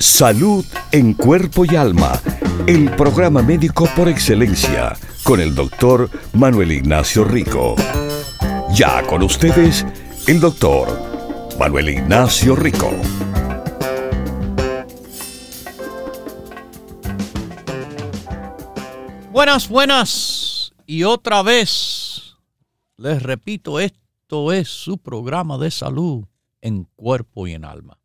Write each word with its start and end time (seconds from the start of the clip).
Salud 0.00 0.64
en 0.92 1.12
cuerpo 1.12 1.66
y 1.66 1.76
alma. 1.76 2.18
El 2.66 2.90
programa 2.96 3.42
médico 3.42 3.86
por 3.94 4.08
excelencia 4.08 4.96
con 5.24 5.40
el 5.40 5.54
doctor 5.54 6.08
Manuel 6.32 6.72
Ignacio 6.72 7.22
Rico. 7.22 7.76
Ya 8.72 9.06
con 9.06 9.22
ustedes, 9.22 9.84
el 10.26 10.40
doctor 10.40 10.88
Manuel 11.58 11.90
Ignacio 11.90 12.56
Rico. 12.56 12.90
Buenas, 19.30 19.68
buenas. 19.68 20.72
Y 20.86 21.04
otra 21.04 21.42
vez, 21.42 22.38
les 22.96 23.22
repito, 23.22 23.78
esto 23.78 24.50
es 24.50 24.68
su 24.68 24.96
programa 24.96 25.58
de 25.58 25.70
salud 25.70 26.24
en 26.62 26.84
cuerpo 26.96 27.46
y 27.46 27.52
en 27.52 27.66
alma. 27.66 27.99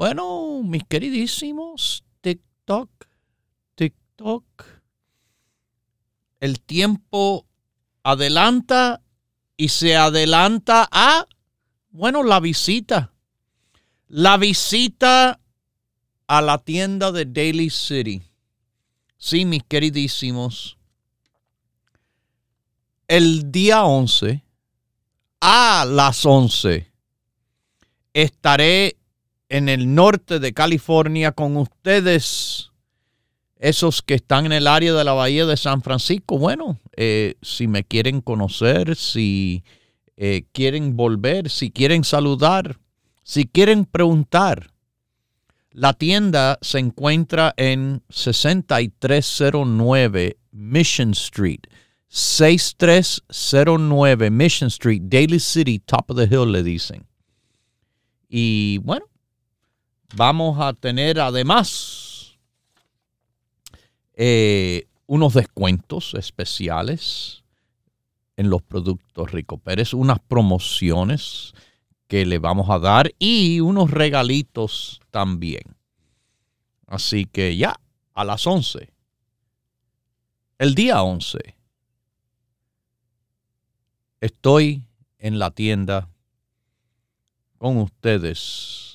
Bueno, 0.00 0.62
mis 0.64 0.82
queridísimos 0.84 2.04
TikTok, 2.22 2.88
TikTok, 3.74 4.64
el 6.40 6.58
tiempo 6.62 7.46
adelanta 8.02 9.02
y 9.58 9.68
se 9.68 9.98
adelanta 9.98 10.88
a, 10.90 11.26
bueno, 11.90 12.22
la 12.22 12.40
visita. 12.40 13.12
La 14.08 14.38
visita 14.38 15.38
a 16.26 16.40
la 16.40 16.56
tienda 16.56 17.12
de 17.12 17.26
Daily 17.26 17.68
City. 17.68 18.22
Sí, 19.18 19.44
mis 19.44 19.64
queridísimos. 19.64 20.78
El 23.06 23.52
día 23.52 23.84
11, 23.84 24.42
a 25.42 25.84
las 25.86 26.24
11, 26.24 26.90
estaré 28.14 28.96
en 29.50 29.68
el 29.68 29.94
norte 29.94 30.38
de 30.38 30.54
California 30.54 31.32
con 31.32 31.58
ustedes, 31.58 32.70
esos 33.58 34.00
que 34.00 34.14
están 34.14 34.46
en 34.46 34.52
el 34.52 34.66
área 34.66 34.94
de 34.94 35.04
la 35.04 35.12
bahía 35.12 35.44
de 35.44 35.58
San 35.58 35.82
Francisco. 35.82 36.38
Bueno, 36.38 36.78
eh, 36.96 37.34
si 37.42 37.66
me 37.66 37.84
quieren 37.84 38.22
conocer, 38.22 38.96
si 38.96 39.62
eh, 40.16 40.44
quieren 40.52 40.96
volver, 40.96 41.50
si 41.50 41.70
quieren 41.70 42.04
saludar, 42.04 42.78
si 43.22 43.44
quieren 43.44 43.84
preguntar. 43.84 44.70
La 45.72 45.92
tienda 45.92 46.58
se 46.62 46.78
encuentra 46.78 47.52
en 47.56 48.02
6309 48.08 50.38
Mission 50.52 51.10
Street. 51.10 51.60
6309 52.08 54.30
Mission 54.30 54.68
Street, 54.68 55.02
Daly 55.04 55.38
City, 55.38 55.78
Top 55.78 56.10
of 56.10 56.16
the 56.16 56.24
Hill, 56.24 56.50
le 56.50 56.64
dicen. 56.64 57.06
Y 58.28 58.78
bueno, 58.78 59.06
vamos 60.14 60.60
a 60.60 60.72
tener 60.72 61.20
además 61.20 62.38
eh, 64.14 64.86
unos 65.06 65.34
descuentos 65.34 66.14
especiales 66.14 67.42
en 68.36 68.50
los 68.50 68.62
productos 68.62 69.32
Rico 69.32 69.58
Pérez, 69.58 69.92
unas 69.92 70.18
promociones 70.20 71.52
que 72.06 72.26
le 72.26 72.38
vamos 72.38 72.70
a 72.70 72.78
dar 72.78 73.12
y 73.18 73.60
unos 73.60 73.90
regalitos 73.90 75.00
también. 75.10 75.62
Así 76.86 77.24
que 77.24 77.56
ya, 77.56 77.78
a 78.14 78.24
las 78.24 78.46
11, 78.46 78.92
el 80.58 80.74
día 80.74 81.02
11, 81.02 81.38
estoy 84.20 84.82
en 85.18 85.38
la 85.38 85.50
tienda 85.52 86.08
con 87.58 87.76
ustedes, 87.76 88.89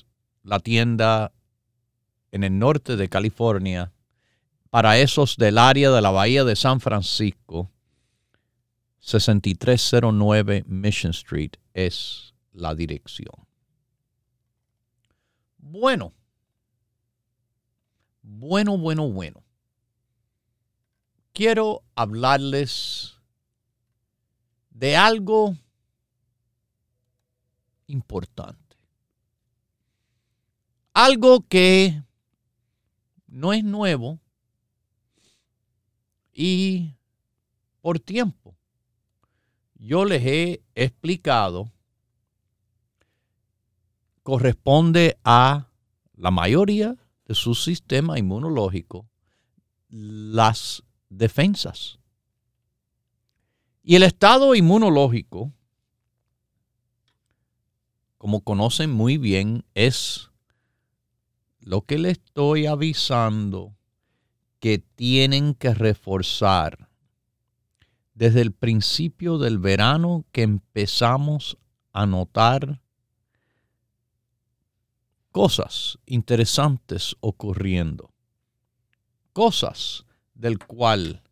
la 0.46 0.60
tienda 0.60 1.32
en 2.30 2.44
el 2.44 2.56
norte 2.58 2.96
de 2.96 3.08
California, 3.08 3.92
para 4.70 4.98
esos 4.98 5.36
del 5.36 5.58
área 5.58 5.90
de 5.90 6.00
la 6.00 6.10
Bahía 6.10 6.44
de 6.44 6.54
San 6.54 6.80
Francisco, 6.80 7.70
6309 9.00 10.64
Mission 10.66 11.10
Street 11.10 11.52
es 11.74 12.34
la 12.52 12.74
dirección. 12.74 13.34
Bueno, 15.58 16.12
bueno, 18.22 18.78
bueno, 18.78 19.10
bueno. 19.10 19.42
Quiero 21.32 21.82
hablarles 21.96 23.16
de 24.70 24.96
algo 24.96 25.56
importante. 27.88 28.65
Algo 30.98 31.42
que 31.46 32.02
no 33.26 33.52
es 33.52 33.62
nuevo 33.62 34.18
y 36.32 36.94
por 37.82 38.00
tiempo 38.00 38.56
yo 39.74 40.06
les 40.06 40.24
he 40.24 40.62
explicado 40.74 41.70
corresponde 44.22 45.18
a 45.22 45.68
la 46.14 46.30
mayoría 46.30 46.96
de 47.26 47.34
su 47.34 47.54
sistema 47.54 48.18
inmunológico 48.18 49.06
las 49.90 50.82
defensas. 51.10 51.98
Y 53.82 53.96
el 53.96 54.02
estado 54.02 54.54
inmunológico, 54.54 55.52
como 58.16 58.40
conocen 58.40 58.92
muy 58.92 59.18
bien, 59.18 59.62
es 59.74 60.30
lo 61.66 61.82
que 61.82 61.98
le 61.98 62.10
estoy 62.10 62.66
avisando 62.66 63.74
que 64.60 64.78
tienen 64.78 65.52
que 65.52 65.74
reforzar 65.74 66.88
desde 68.14 68.40
el 68.40 68.52
principio 68.52 69.36
del 69.36 69.58
verano 69.58 70.24
que 70.30 70.42
empezamos 70.42 71.58
a 71.92 72.06
notar 72.06 72.80
cosas 75.32 75.98
interesantes 76.06 77.16
ocurriendo, 77.18 78.14
cosas 79.32 80.06
del 80.34 80.60
cual 80.60 81.24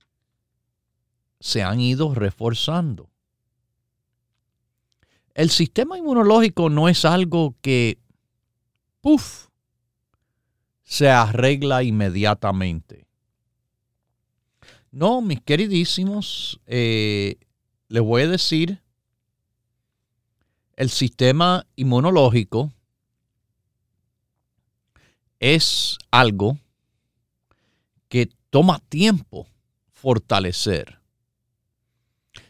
se 1.39 1.62
han 1.62 1.78
ido 1.78 2.12
reforzando. 2.12 3.09
El 5.33 5.50
sistema 5.50 5.97
inmunológico 5.97 6.71
no 6.71 6.89
es 6.89 7.05
algo 7.05 7.55
que, 7.61 8.00
puff, 9.00 9.53
se 10.84 11.11
arregla 11.11 11.83
inmediatamente. 11.83 13.06
No, 14.93 15.21
mis 15.22 15.41
queridísimos, 15.41 16.61
eh, 16.67 17.37
les 17.89 18.03
voy 18.03 18.22
a 18.22 18.28
decir, 18.28 18.81
el 20.77 20.91
sistema 20.91 21.67
inmunológico 21.75 22.73
es 25.41 25.99
algo 26.11 26.59
que 28.08 28.31
toma 28.50 28.79
tiempo 28.88 29.49
fortalecer. 29.93 31.00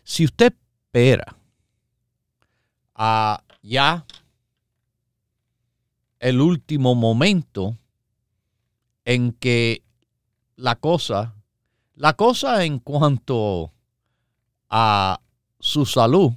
Si 0.03 0.25
usted 0.25 0.53
espera 0.53 1.37
a 2.95 3.43
ya 3.63 4.05
el 6.21 6.41
último 6.41 6.95
momento 6.95 7.77
en 9.05 9.33
que 9.33 9.85
la 10.57 10.77
cosa, 10.77 11.35
la 11.95 12.15
cosa 12.15 12.65
en 12.65 12.79
cuanto 12.79 13.73
a 14.69 15.21
su 15.61 15.87
salud 15.87 16.33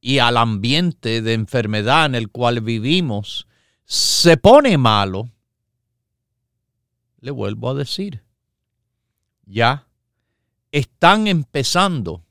y 0.00 0.18
al 0.18 0.36
ambiente 0.36 1.22
de 1.22 1.34
enfermedad 1.34 2.06
en 2.06 2.14
el 2.14 2.30
cual 2.30 2.60
vivimos 2.60 3.46
se 3.84 4.36
pone 4.36 4.78
malo, 4.78 5.30
le 7.20 7.30
vuelvo 7.30 7.70
a 7.70 7.74
decir, 7.74 8.24
ya 9.44 9.88
están 10.72 11.26
empezando 11.26 12.24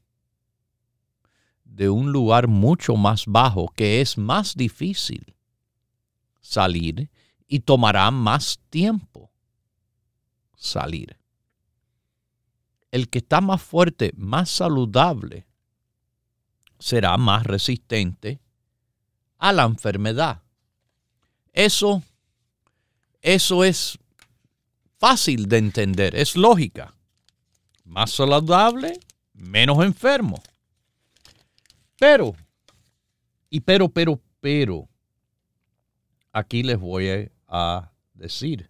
de 1.63 1.89
un 1.89 2.11
lugar 2.11 2.47
mucho 2.47 2.95
más 2.95 3.25
bajo 3.25 3.67
que 3.75 4.01
es 4.01 4.17
más 4.17 4.55
difícil 4.55 5.35
salir 6.39 7.09
y 7.47 7.59
tomará 7.59 8.09
más 8.11 8.59
tiempo 8.69 9.31
salir. 10.55 11.17
el 12.91 13.09
que 13.09 13.17
está 13.17 13.41
más 13.41 13.61
fuerte, 13.61 14.13
más 14.15 14.49
saludable, 14.49 15.45
será 16.79 17.17
más 17.17 17.43
resistente 17.43 18.39
a 19.37 19.51
la 19.51 19.63
enfermedad. 19.63 20.41
Eso, 21.51 22.03
eso 23.21 23.65
es 23.65 23.97
fácil 24.97 25.49
de 25.49 25.57
entender, 25.57 26.15
es 26.15 26.37
lógica. 26.37 26.93
Más 27.83 28.11
saludable, 28.11 28.97
menos 29.33 29.83
enfermo. 29.83 30.41
Pero, 31.97 32.33
y 33.49 33.59
pero, 33.59 33.89
pero, 33.89 34.21
pero, 34.39 34.87
aquí 36.31 36.63
les 36.63 36.79
voy 36.79 37.29
a 37.57 37.89
decir, 38.13 38.69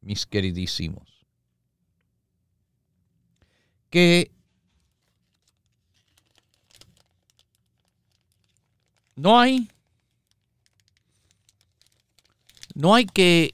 mis 0.00 0.26
queridísimos, 0.26 1.26
que 3.90 4.30
no 9.16 9.40
hay, 9.40 9.68
no 12.74 12.94
hay 12.94 13.06
que, 13.06 13.50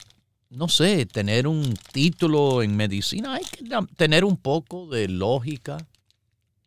no 0.50 0.68
sé, 0.68 1.06
tener 1.06 1.46
un 1.46 1.74
título 1.74 2.62
en 2.62 2.76
medicina, 2.76 3.36
hay 3.36 3.44
que 3.44 3.64
tener 3.96 4.26
un 4.26 4.36
poco 4.36 4.86
de 4.86 5.08
lógica, 5.08 5.78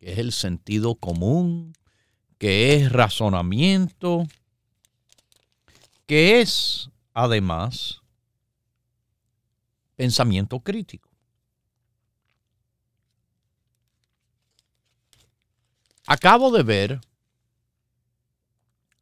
que 0.00 0.10
es 0.10 0.18
el 0.18 0.32
sentido 0.32 0.96
común, 0.96 1.72
que 2.36 2.74
es 2.74 2.90
razonamiento, 2.90 4.26
que 6.06 6.40
es 6.40 6.90
además 7.18 8.00
pensamiento 9.96 10.60
crítico. 10.60 11.10
Acabo 16.06 16.52
de 16.52 16.62
ver 16.62 17.00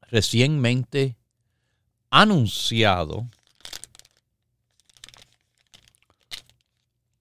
recientemente 0.01 1.19
anunciado 2.09 3.29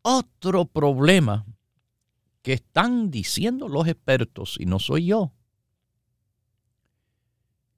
otro 0.02 0.64
problema 0.66 1.46
que 2.42 2.54
están 2.54 3.12
diciendo 3.12 3.68
los 3.68 3.86
expertos, 3.88 4.56
y 4.60 4.66
no 4.66 4.80
soy 4.80 5.08
yo, 5.08 5.34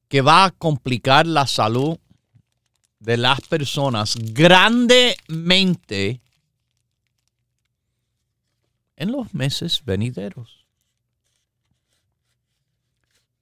que 0.07 0.21
va 0.21 0.45
a 0.45 0.51
complicar 0.51 1.25
la 1.25 1.47
salud 1.47 1.97
de 2.99 3.17
las 3.17 3.41
personas 3.41 4.15
grandemente 4.33 6.21
en 8.95 9.11
los 9.11 9.33
meses 9.33 9.83
venideros. 9.85 10.65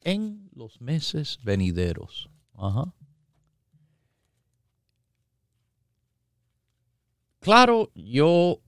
En 0.01 0.49
los 0.53 0.81
meses 0.81 1.39
venideros. 1.43 2.29
Claro, 7.39 7.91
yo 7.95 8.59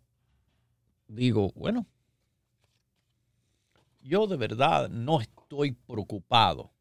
digo, 1.08 1.52
bueno, 1.56 1.86
yo 4.02 4.28
de 4.28 4.38
verdad 4.38 4.90
no 4.90 5.20
estoy 5.20 5.72
preocupado 5.74 6.72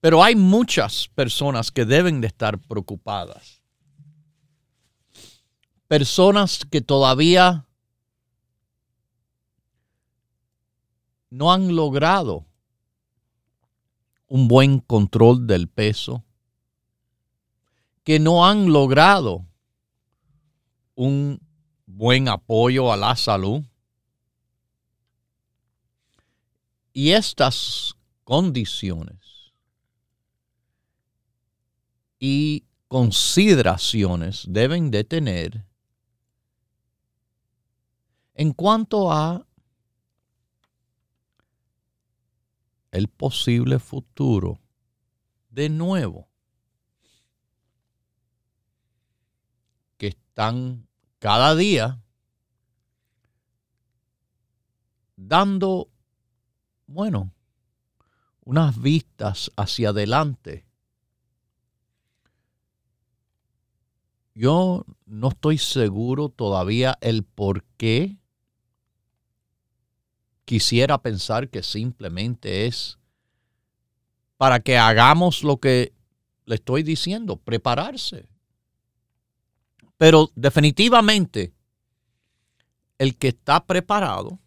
pero 0.00 0.24
hay 0.24 0.34
muchas 0.34 1.08
personas 1.08 1.70
que 1.70 1.84
deben 1.84 2.20
de 2.20 2.26
estar 2.26 2.58
preocupadas. 2.58 3.60
Personas 5.88 6.64
que 6.70 6.80
todavía 6.80 7.66
no 11.28 11.52
han 11.52 11.76
logrado 11.76 12.46
un 14.26 14.48
buen 14.48 14.78
control 14.78 15.46
del 15.46 15.68
peso, 15.68 16.24
que 18.02 18.18
no 18.18 18.46
han 18.46 18.72
logrado 18.72 19.44
un 20.94 21.40
buen 21.84 22.28
apoyo 22.28 22.92
a 22.92 22.96
la 22.96 23.16
salud. 23.16 23.62
Y 26.92 27.10
estas 27.10 27.96
condiciones 28.24 29.19
y 32.20 32.66
consideraciones 32.86 34.44
deben 34.46 34.90
de 34.90 35.04
tener 35.04 35.64
en 38.34 38.52
cuanto 38.52 39.10
a 39.10 39.46
el 42.92 43.08
posible 43.08 43.78
futuro 43.78 44.60
de 45.48 45.70
nuevo 45.70 46.28
que 49.96 50.08
están 50.08 50.86
cada 51.18 51.54
día 51.54 52.02
dando, 55.16 55.90
bueno, 56.86 57.32
unas 58.44 58.80
vistas 58.80 59.50
hacia 59.56 59.90
adelante 59.90 60.69
Yo 64.34 64.84
no 65.06 65.28
estoy 65.28 65.58
seguro 65.58 66.28
todavía 66.28 66.96
el 67.00 67.24
por 67.24 67.64
qué. 67.76 68.16
Quisiera 70.44 70.98
pensar 70.98 71.48
que 71.48 71.62
simplemente 71.62 72.66
es 72.66 72.98
para 74.36 74.60
que 74.60 74.78
hagamos 74.78 75.44
lo 75.44 75.58
que 75.58 75.92
le 76.46 76.54
estoy 76.54 76.82
diciendo, 76.82 77.36
prepararse. 77.36 78.26
Pero 79.98 80.30
definitivamente, 80.34 81.52
el 82.98 83.16
que 83.16 83.28
está 83.28 83.64
preparado, 83.66 84.38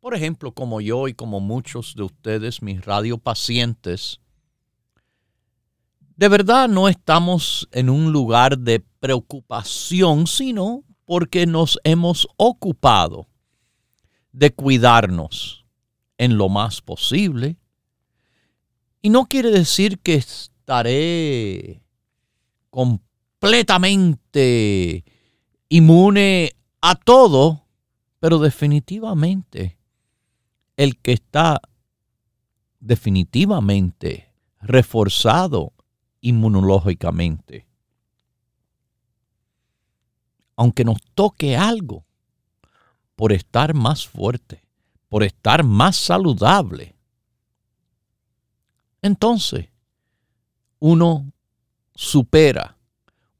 por 0.00 0.14
ejemplo, 0.14 0.52
como 0.52 0.80
yo 0.80 1.08
y 1.08 1.14
como 1.14 1.40
muchos 1.40 1.94
de 1.94 2.02
ustedes, 2.02 2.60
mis 2.60 2.84
radiopacientes, 2.84 4.20
de 6.16 6.28
verdad 6.28 6.68
no 6.68 6.88
estamos 6.88 7.68
en 7.72 7.88
un 7.88 8.12
lugar 8.12 8.58
de 8.58 8.84
preocupación, 9.02 10.26
sino 10.28 10.84
porque 11.04 11.44
nos 11.44 11.80
hemos 11.82 12.28
ocupado 12.36 13.26
de 14.30 14.52
cuidarnos 14.52 15.66
en 16.18 16.38
lo 16.38 16.48
más 16.48 16.80
posible. 16.80 17.58
Y 19.02 19.10
no 19.10 19.26
quiere 19.26 19.50
decir 19.50 19.98
que 19.98 20.14
estaré 20.14 21.82
completamente 22.70 25.04
inmune 25.68 26.52
a 26.80 26.94
todo, 26.94 27.64
pero 28.20 28.38
definitivamente 28.38 29.80
el 30.76 30.96
que 31.00 31.14
está 31.14 31.60
definitivamente 32.78 34.32
reforzado 34.60 35.72
inmunológicamente. 36.20 37.71
Aunque 40.62 40.84
nos 40.84 41.02
toque 41.16 41.56
algo 41.56 42.06
por 43.16 43.32
estar 43.32 43.74
más 43.74 44.06
fuerte, 44.06 44.62
por 45.08 45.24
estar 45.24 45.64
más 45.64 45.96
saludable, 45.96 46.94
entonces 49.02 49.70
uno 50.78 51.32
supera, 51.96 52.78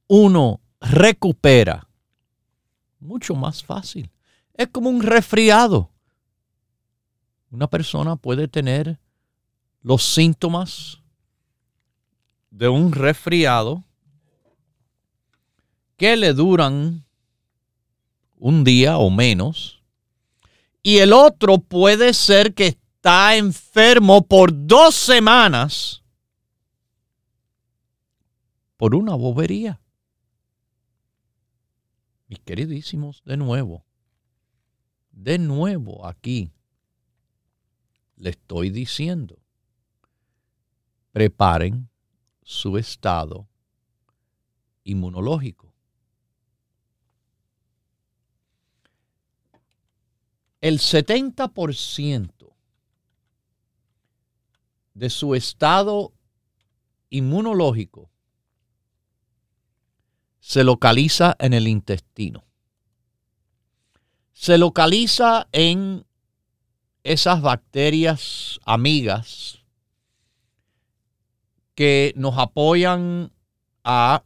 uno 0.08 0.58
recupera. 0.80 1.86
Mucho 2.98 3.36
más 3.36 3.62
fácil. 3.62 4.10
Es 4.54 4.66
como 4.66 4.90
un 4.90 5.00
resfriado. 5.00 5.92
Una 7.52 7.68
persona 7.68 8.16
puede 8.16 8.48
tener 8.48 8.98
los 9.80 10.02
síntomas 10.02 11.00
de 12.50 12.68
un 12.68 12.90
resfriado 12.90 13.84
que 15.96 16.16
le 16.16 16.32
duran 16.32 17.04
un 18.42 18.64
día 18.64 18.98
o 18.98 19.08
menos 19.08 19.84
y 20.82 20.98
el 20.98 21.12
otro 21.12 21.58
puede 21.58 22.12
ser 22.12 22.54
que 22.54 22.66
está 22.66 23.36
enfermo 23.36 24.26
por 24.26 24.50
dos 24.66 24.96
semanas 24.96 26.02
por 28.76 28.96
una 28.96 29.14
bobería. 29.14 29.80
Mis 32.26 32.40
queridísimos, 32.40 33.22
de 33.24 33.36
nuevo, 33.36 33.84
de 35.12 35.38
nuevo 35.38 36.04
aquí 36.04 36.50
le 38.16 38.30
estoy 38.30 38.70
diciendo, 38.70 39.38
preparen 41.12 41.88
su 42.42 42.76
estado 42.76 43.46
inmunológico. 44.82 45.71
El 50.62 50.78
70% 50.78 52.54
de 54.94 55.10
su 55.10 55.34
estado 55.34 56.12
inmunológico 57.10 58.10
se 60.38 60.62
localiza 60.62 61.36
en 61.40 61.52
el 61.52 61.66
intestino. 61.66 62.44
Se 64.32 64.56
localiza 64.56 65.48
en 65.50 66.06
esas 67.02 67.42
bacterias 67.42 68.60
amigas 68.64 69.64
que 71.74 72.12
nos 72.16 72.38
apoyan 72.38 73.32
a 73.82 74.22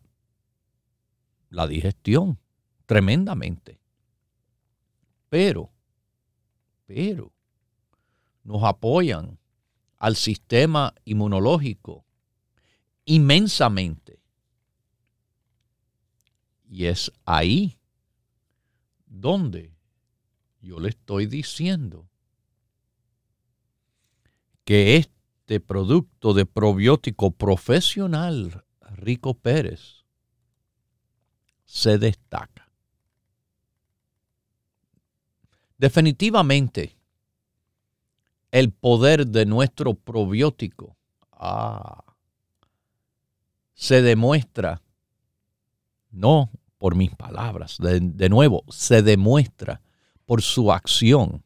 la 1.49 1.67
digestión 1.67 2.39
tremendamente. 2.85 3.81
Pero, 5.31 5.71
pero, 6.87 7.33
nos 8.45 8.63
apoyan 8.63 9.39
al 9.99 10.17
sistema 10.17 10.95
inmunológico 11.05 12.05
inmensamente. 13.05 14.21
Y 16.69 16.87
es 16.87 17.13
ahí 17.25 17.79
donde 19.07 19.73
yo 20.61 20.81
le 20.81 20.91
estoy 20.91 21.27
diciendo 21.27 22.09
que 24.65 24.97
este 24.97 25.61
producto 25.61 26.35
de 26.35 26.45
probiótico 26.45 27.31
profesional 27.31 28.65
Rico 28.81 29.35
Pérez 29.35 30.05
se 31.65 31.99
destaca. 31.99 32.66
Definitivamente, 35.79 36.97
el 38.51 38.73
poder 38.73 39.27
de 39.27 39.45
nuestro 39.45 39.95
probiótico 39.95 40.97
ah, 41.33 42.05
se 43.75 44.01
demuestra, 44.01 44.81
no 46.11 46.51
por 46.79 46.95
mis 46.95 47.15
palabras, 47.15 47.77
de, 47.79 48.29
nuevo, 48.29 48.65
se 48.69 49.03
demuestra 49.03 49.83
por 50.25 50.43
su 50.43 50.73
acción 50.73 51.43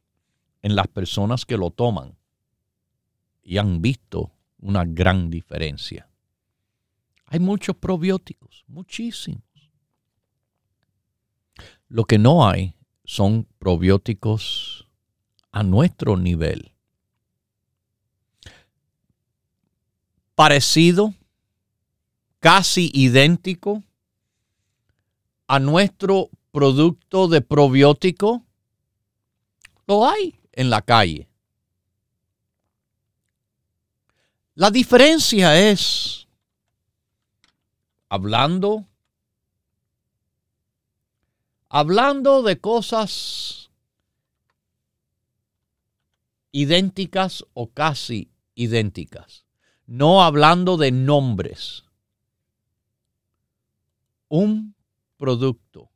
en 0.62 0.76
las 0.76 0.86
personas 0.88 1.44
que 1.44 1.56
lo 1.56 1.70
toman 1.70 2.16
y 3.42 3.58
han 3.58 3.82
visto 3.82 4.32
una 4.58 4.84
gran 4.84 5.30
diferencia. 5.30 6.08
Hay 7.26 7.40
muchos 7.40 7.76
probióticos, 7.76 8.64
muchísimos. 8.68 9.42
Lo 11.88 12.04
que 12.04 12.18
no 12.18 12.46
hay 12.46 12.76
son 13.10 13.44
probióticos 13.58 14.86
a 15.50 15.64
nuestro 15.64 16.16
nivel. 16.16 16.70
Parecido, 20.36 21.12
casi 22.38 22.88
idéntico 22.94 23.82
a 25.48 25.58
nuestro 25.58 26.30
producto 26.52 27.26
de 27.26 27.40
probiótico, 27.40 28.44
lo 29.88 30.06
hay 30.06 30.38
en 30.52 30.70
la 30.70 30.80
calle. 30.80 31.28
La 34.54 34.70
diferencia 34.70 35.58
es, 35.68 36.28
hablando 38.08 38.86
hablando 41.70 42.42
de 42.42 42.60
cosas 42.60 43.70
idénticas 46.50 47.46
o 47.54 47.70
casi 47.70 48.32
idénticas, 48.56 49.46
no 49.86 50.22
hablando 50.22 50.76
de 50.76 50.90
nombres. 50.90 51.84
Un 54.28 54.74
producto 55.16 55.90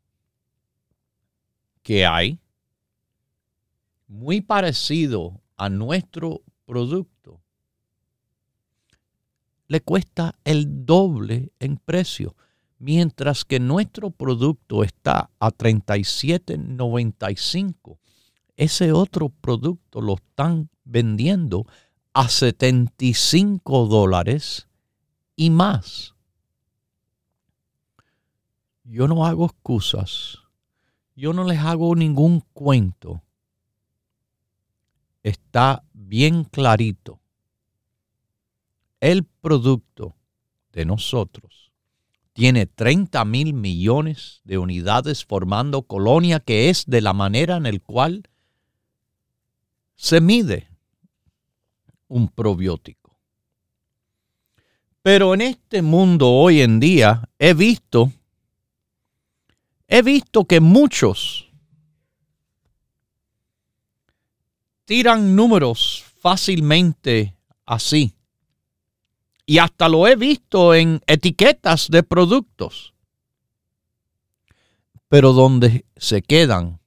que 1.83 2.07
hay 2.07 2.39
muy 4.07 4.41
parecido 4.41 5.41
a 5.57 5.69
nuestro 5.69 6.43
producto 6.67 7.41
le 9.67 9.81
cuesta 9.81 10.39
el 10.45 10.85
doble 10.85 11.53
en 11.59 11.79
precio 11.79 12.37
mientras 12.79 13.45
que 13.45 13.61
nuestro 13.61 14.11
producto 14.11 14.83
está 14.85 15.31
a 15.39 15.51
37.95. 15.51 17.99
Ese 18.57 18.93
otro 18.93 19.31
producto 19.31 20.01
lo 20.01 20.15
están 20.15 20.71
vendiendo 20.85 21.67
a 22.13 22.29
75 22.29 23.87
dólares 23.87 24.69
y 25.35 25.51
más. 25.51 26.15
Yo 28.85 29.09
no 29.09 29.27
hago 29.27 29.47
excusas. 29.47 30.39
Yo 31.17 31.33
no 31.33 31.43
les 31.45 31.59
hago 31.61 31.97
ningún 31.97 32.41
cuento. 32.53 33.23
Está 35.23 35.83
bien 35.93 36.45
clarito. 36.45 37.21
El 39.01 39.25
producto 39.25 40.15
de 40.73 40.85
nosotros 40.85 41.64
tiene 42.35 42.67
30 42.67 43.25
mil 43.25 43.55
millones 43.55 44.41
de 44.45 44.59
unidades 44.59 45.25
formando 45.25 45.83
colonia, 45.83 46.41
que 46.41 46.69
es 46.69 46.85
de 46.87 47.01
la 47.01 47.13
manera 47.13 47.57
en 47.57 47.63
la 47.63 47.79
cual 47.79 48.29
se 49.95 50.21
mide 50.21 50.69
un 52.09 52.29
probiótico. 52.29 53.17
Pero 55.01 55.33
en 55.33 55.43
este 55.43 55.81
mundo 55.81 56.29
hoy 56.29 56.61
en 56.61 56.81
día 56.81 57.29
he 57.39 57.55
visto, 57.55 58.13
he 59.87 60.03
visto 60.03 60.45
que 60.45 60.59
muchos 60.59 61.49
tiran 64.87 65.37
números 65.37 66.05
fácilmente 66.21 67.37
así 67.65 68.13
y 69.47 69.59
hasta 69.59 69.89
lo 69.89 70.07
he 70.07 70.17
visto 70.17 70.75
en 70.75 71.01
etiquetas 71.07 71.89
de 71.89 72.03
productos. 72.03 72.95
Pero 75.09 75.33
donde 75.33 75.85
se 75.97 76.23
quedan 76.23 76.81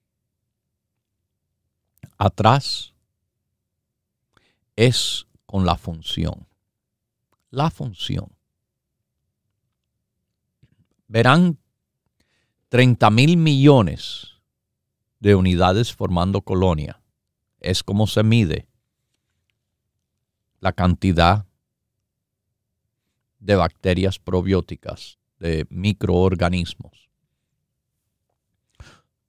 atrás 2.17 2.93
es 4.75 5.27
con 5.45 5.65
la 5.65 5.77
función. 5.77 6.47
La 7.49 7.69
función. 7.69 8.31
Verán 11.07 11.57
30 12.69 13.09
mil 13.11 13.37
millones 13.37 14.33
de 15.19 15.35
unidades 15.35 15.93
formando 15.93 16.41
colonia. 16.41 17.01
Es 17.59 17.83
como 17.83 18.07
se 18.07 18.23
mide 18.23 18.67
la 20.59 20.73
cantidad 20.73 21.46
de 23.39 23.55
bacterias 23.55 24.19
probióticas, 24.19 25.17
de 25.39 25.65
microorganismos. 25.69 27.09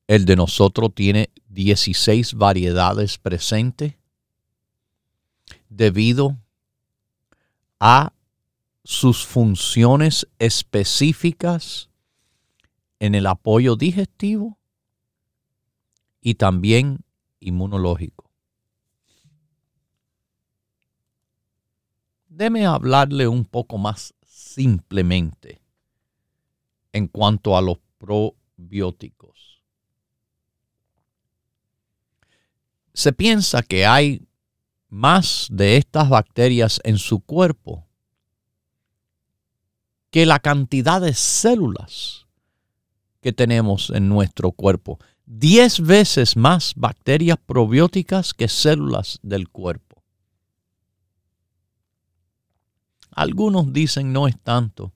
El 0.07 0.25
de 0.25 0.37
nosotros 0.37 0.95
tiene 0.95 1.31
16 1.49 2.35
variedades 2.35 3.19
presentes 3.19 3.95
debido 5.69 6.38
a 7.79 8.12
sus 8.85 9.27
funciones 9.27 10.27
específicas 10.38 11.91
en 13.00 13.15
el 13.15 13.27
apoyo 13.27 13.77
digestivo 13.77 14.59
y 16.23 16.35
también 16.35 17.00
inmunológico. 17.38 18.27
Déme 22.38 22.66
hablarle 22.66 23.26
un 23.26 23.45
poco 23.45 23.78
más 23.78 24.14
simplemente 24.25 25.61
en 26.92 27.09
cuanto 27.09 27.57
a 27.57 27.61
los 27.61 27.78
probióticos. 27.99 29.61
Se 32.95 33.12
piensa 33.12 33.62
que 33.62 33.85
hay 33.87 34.23
más 34.88 35.49
de 35.50 35.78
estas 35.78 36.09
bacterias 36.09 36.80
en 36.85 36.99
su 36.99 37.18
cuerpo 37.21 37.88
que 40.11 40.25
la 40.25 40.38
cantidad 40.38 41.00
de 41.00 41.14
células 41.14 42.26
que 43.21 43.33
tenemos 43.33 43.90
en 43.90 44.09
nuestro 44.09 44.52
cuerpo. 44.52 45.00
Diez 45.26 45.80
veces 45.80 46.37
más 46.37 46.73
bacterias 46.76 47.37
probióticas 47.45 48.33
que 48.33 48.47
células 48.47 49.18
del 49.23 49.49
cuerpo. 49.49 49.88
Algunos 53.18 53.72
dicen 53.72 54.12
no 54.12 54.28
es 54.28 54.40
tanto. 54.40 54.92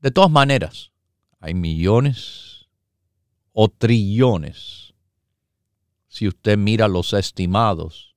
De 0.00 0.10
todas 0.10 0.30
maneras, 0.30 0.92
hay 1.38 1.52
millones 1.52 2.68
o 3.52 3.68
trillones, 3.68 4.94
si 6.08 6.26
usted 6.26 6.56
mira 6.56 6.88
los 6.88 7.12
estimados, 7.12 8.16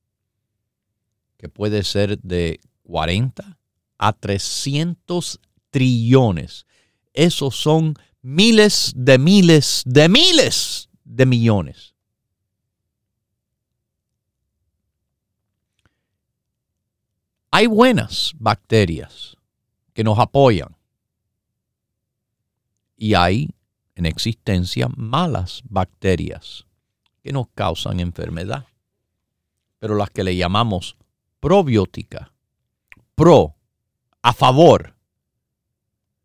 que 1.36 1.50
puede 1.50 1.84
ser 1.84 2.18
de 2.20 2.62
40 2.84 3.60
a 3.98 4.14
300 4.14 5.42
trillones. 5.70 6.66
Esos 7.12 7.58
son 7.58 7.96
miles 8.22 8.94
de 8.96 9.18
miles 9.18 9.84
de 9.86 10.08
miles 10.08 10.88
de 11.04 11.26
millones. 11.26 11.93
Hay 17.56 17.68
buenas 17.68 18.34
bacterias 18.40 19.38
que 19.94 20.04
nos 20.04 20.18
apoyan 20.18 20.76
y 22.98 23.14
hay 23.14 23.54
en 23.94 24.08
existencia 24.08 24.88
malas 24.98 25.62
bacterias 25.66 26.66
que 27.22 27.32
nos 27.32 27.50
causan 27.50 28.00
enfermedad. 28.00 28.66
Pero 29.78 29.94
las 29.94 30.10
que 30.10 30.24
le 30.24 30.36
llamamos 30.36 30.98
probiótica, 31.40 32.34
pro, 33.14 33.54
a 34.24 34.34
favor, 34.34 34.96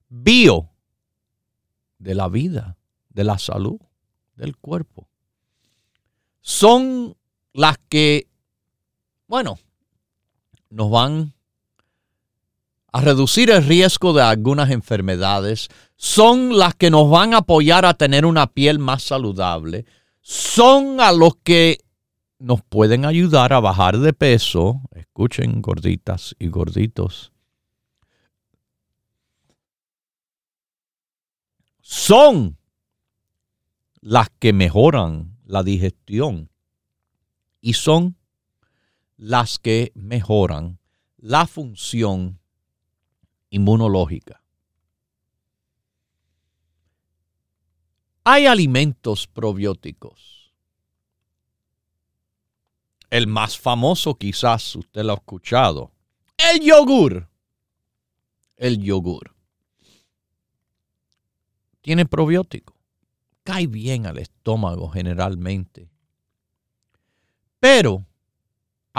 bio, 0.08 0.70
de 1.98 2.14
la 2.14 2.30
vida, 2.30 2.78
de 3.10 3.24
la 3.24 3.38
salud, 3.38 3.78
del 4.34 4.56
cuerpo, 4.56 5.06
son 6.40 7.18
las 7.52 7.76
que, 7.90 8.30
bueno, 9.26 9.58
nos 10.70 10.90
van 10.90 11.34
a 12.92 13.00
reducir 13.00 13.50
el 13.50 13.64
riesgo 13.64 14.12
de 14.12 14.22
algunas 14.22 14.70
enfermedades, 14.70 15.68
son 15.96 16.56
las 16.56 16.74
que 16.74 16.90
nos 16.90 17.10
van 17.10 17.34
a 17.34 17.38
apoyar 17.38 17.84
a 17.84 17.94
tener 17.94 18.24
una 18.24 18.46
piel 18.46 18.78
más 18.78 19.02
saludable, 19.02 19.84
son 20.20 21.00
a 21.00 21.12
los 21.12 21.36
que 21.36 21.78
nos 22.38 22.62
pueden 22.62 23.04
ayudar 23.04 23.52
a 23.52 23.60
bajar 23.60 23.98
de 23.98 24.12
peso. 24.12 24.80
Escuchen, 24.92 25.60
gorditas 25.60 26.36
y 26.38 26.48
gorditos. 26.48 27.32
Son 31.80 32.58
las 34.00 34.28
que 34.38 34.52
mejoran 34.52 35.38
la 35.46 35.62
digestión 35.62 36.50
y 37.60 37.72
son 37.72 38.17
las 39.18 39.58
que 39.58 39.90
mejoran 39.94 40.78
la 41.16 41.46
función 41.46 42.40
inmunológica. 43.50 44.42
Hay 48.22 48.46
alimentos 48.46 49.26
probióticos. 49.26 50.54
El 53.10 53.26
más 53.26 53.58
famoso 53.58 54.14
quizás 54.14 54.76
usted 54.76 55.02
lo 55.02 55.12
ha 55.12 55.16
escuchado. 55.16 55.92
El 56.36 56.60
yogur. 56.60 57.28
El 58.56 58.80
yogur. 58.82 59.34
Tiene 61.80 62.06
probiótico. 62.06 62.74
Cae 63.42 63.66
bien 63.66 64.06
al 64.06 64.18
estómago 64.18 64.90
generalmente. 64.90 65.90
Pero, 67.58 68.04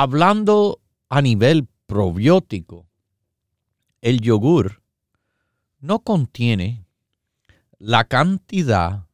hablando 0.01 0.79
a 1.09 1.21
nivel 1.21 1.67
probiótico, 1.85 2.87
el 3.99 4.21
yogur 4.21 4.81
no 5.81 5.99
contiene 5.99 6.85
la 7.79 8.05
cantidad 8.05 9.07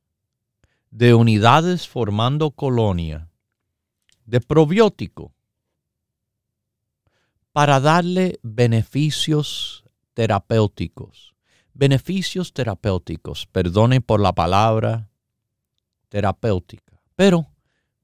de 0.91 1.15
unidades 1.15 1.87
formando 1.87 2.51
colonia 2.51 3.31
de 4.25 4.39
probiótico 4.41 5.33
para 7.51 7.79
darle 7.79 8.37
beneficios 8.43 9.85
terapéuticos. 10.13 11.33
Beneficios 11.73 12.53
terapéuticos, 12.53 13.47
perdone 13.47 14.01
por 14.01 14.19
la 14.19 14.33
palabra 14.33 15.09
terapéutica. 16.09 17.01
Pero 17.15 17.47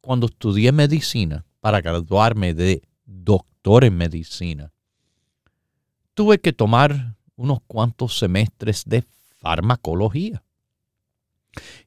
cuando 0.02 0.26
estudié 0.26 0.72
medicina 0.72 1.46
para 1.62 1.80
graduarme 1.80 2.54
de 2.54 2.82
doctor 3.06 3.86
en 3.86 3.96
medicina, 3.96 4.74
tuve 6.14 6.40
que 6.40 6.52
tomar 6.52 7.16
unos 7.36 7.60
cuantos 7.68 8.18
semestres 8.18 8.84
de 8.86 9.04
farmacología. 9.40 10.44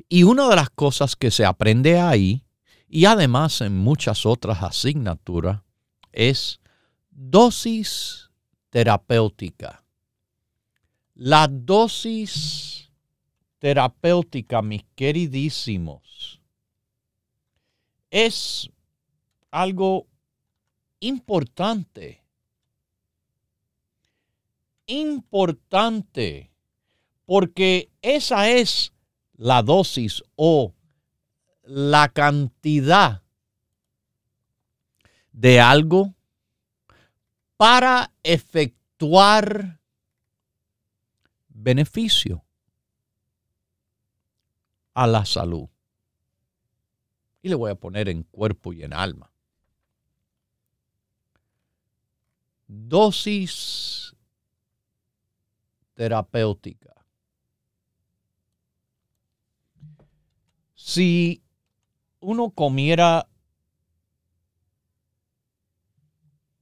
Y 0.09 0.23
una 0.23 0.49
de 0.49 0.57
las 0.57 0.71
cosas 0.71 1.17
que 1.17 1.31
se 1.31 1.45
aprende 1.45 1.99
ahí, 1.99 2.45
y 2.89 3.05
además 3.05 3.61
en 3.61 3.77
muchas 3.77 4.25
otras 4.25 4.63
asignaturas, 4.63 5.61
es 6.13 6.61
dosis 7.11 8.31
terapéutica. 8.71 9.85
La 11.15 11.49
dosis 11.49 12.91
terapéutica, 13.59 14.63
mis 14.63 14.85
queridísimos, 14.95 16.41
es 18.11 18.71
algo 19.55 20.09
importante. 20.99 22.25
Importante. 24.87 26.51
Porque 27.25 27.89
esa 28.03 28.51
es 28.51 28.93
la 29.37 29.63
dosis 29.63 30.25
o 30.35 30.75
la 31.63 32.09
cantidad 32.09 33.23
de 35.33 35.61
algo 35.61 36.15
para 37.57 38.13
efectuar 38.25 39.81
beneficio 41.49 42.45
a 44.95 45.07
la 45.07 45.25
salud. 45.25 45.69
Y 47.41 47.49
le 47.49 47.55
voy 47.55 47.71
a 47.71 47.77
poner 47.77 48.09
en 48.09 48.25
cuerpo 48.25 48.73
y 48.73 48.83
en 48.83 48.93
alma. 48.93 49.34
Dosis 52.67 54.15
terapéutica. 55.95 56.93
Si 60.75 61.43
uno 62.21 62.51
comiera 62.51 63.29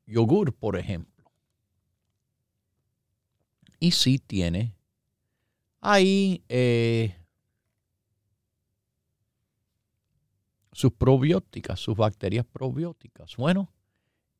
yogur, 0.06 0.54
por 0.54 0.76
ejemplo, 0.76 1.30
y 3.80 3.90
si 3.90 4.18
tiene 4.18 4.76
ahí 5.80 6.44
eh, 6.48 7.16
sus 10.72 10.92
probióticas, 10.92 11.80
sus 11.80 11.96
bacterias 11.96 12.46
probióticas. 12.46 13.36
Bueno, 13.36 13.72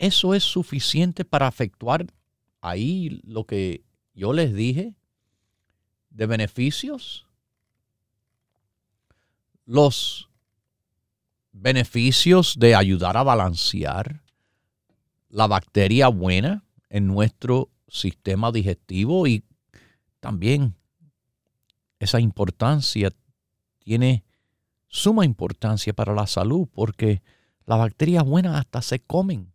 eso 0.03 0.35
es 0.35 0.43
suficiente 0.43 1.25
para 1.25 1.47
efectuar 1.47 2.09
ahí 2.61 3.21
lo 3.23 3.45
que 3.45 3.85
yo 4.15 4.33
les 4.33 4.53
dije 4.53 4.97
de 6.11 6.27
beneficios 6.27 7.29
los 9.65 10.29
beneficios 11.53 12.59
de 12.59 12.75
ayudar 12.75 13.17
a 13.17 13.23
balancear 13.23 14.25
la 15.29 15.47
bacteria 15.47 16.09
buena 16.09 16.65
en 16.91 17.07
nuestro 17.07 17.71
sistema 17.87 18.51
digestivo 18.51 19.29
y 19.29 19.45
también 20.19 20.75
esa 22.01 22.19
importancia 22.19 23.13
tiene 23.79 24.25
suma 24.89 25.25
importancia 25.25 25.93
para 25.93 26.13
la 26.13 26.27
salud 26.27 26.67
porque 26.75 27.23
las 27.67 27.79
bacterias 27.79 28.25
buenas 28.25 28.57
hasta 28.57 28.83
se 28.83 28.99
comen 28.99 29.52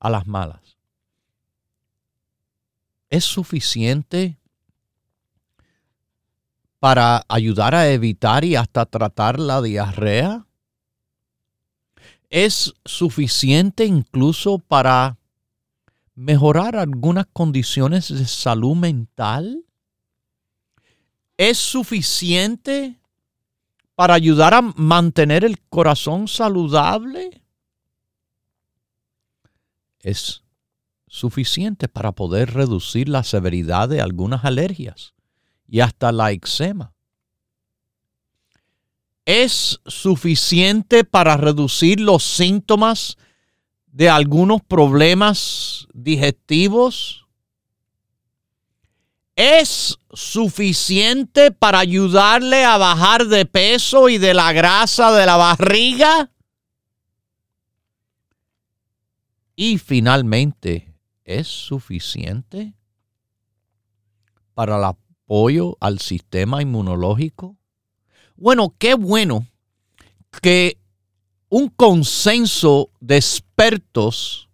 a 0.00 0.10
las 0.10 0.26
malas. 0.26 0.76
Es 3.10 3.24
suficiente 3.24 4.40
para 6.80 7.24
ayudar 7.28 7.74
a 7.74 7.90
evitar 7.90 8.44
y 8.44 8.56
hasta 8.56 8.86
tratar 8.86 9.38
la 9.38 9.60
diarrea? 9.60 10.46
¿Es 12.30 12.74
suficiente 12.84 13.84
incluso 13.84 14.58
para 14.58 15.18
mejorar 16.14 16.76
algunas 16.76 17.26
condiciones 17.32 18.08
de 18.08 18.26
salud 18.26 18.76
mental? 18.76 19.64
¿Es 21.36 21.58
suficiente 21.58 22.98
para 23.94 24.14
ayudar 24.14 24.54
a 24.54 24.62
mantener 24.62 25.44
el 25.44 25.60
corazón 25.68 26.28
saludable? 26.28 27.39
Es 30.00 30.42
suficiente 31.06 31.88
para 31.88 32.12
poder 32.12 32.54
reducir 32.54 33.08
la 33.08 33.24
severidad 33.24 33.88
de 33.88 34.00
algunas 34.00 34.44
alergias 34.44 35.14
y 35.68 35.80
hasta 35.80 36.12
la 36.12 36.32
eczema. 36.32 36.92
es 39.30 39.78
suficiente 39.86 41.04
para 41.04 41.36
reducir 41.36 42.00
los 42.00 42.24
síntomas 42.24 43.16
de 43.86 44.08
algunos 44.08 44.60
problemas 44.62 45.86
digestivos? 45.92 47.26
¿Es 49.36 49.98
suficiente 50.12 51.50
para 51.52 51.78
ayudarle 51.78 52.64
a 52.64 52.76
bajar 52.76 53.26
de 53.26 53.46
peso 53.46 54.08
y 54.08 54.18
de 54.18 54.34
la 54.34 54.52
grasa 54.52 55.12
de 55.12 55.26
la 55.26 55.36
barriga? 55.36 56.30
Y 59.62 59.76
finalmente, 59.76 60.90
¿es 61.22 61.46
suficiente 61.46 62.72
para 64.54 64.78
el 64.78 64.84
apoyo 64.84 65.76
al 65.80 65.98
sistema 65.98 66.62
inmunológico? 66.62 67.58
Bueno, 68.36 68.74
qué 68.78 68.94
bueno 68.94 69.46
que 70.40 70.78
un 71.50 71.68
consenso 71.68 72.90
de 73.00 73.16
expertos 73.16 74.48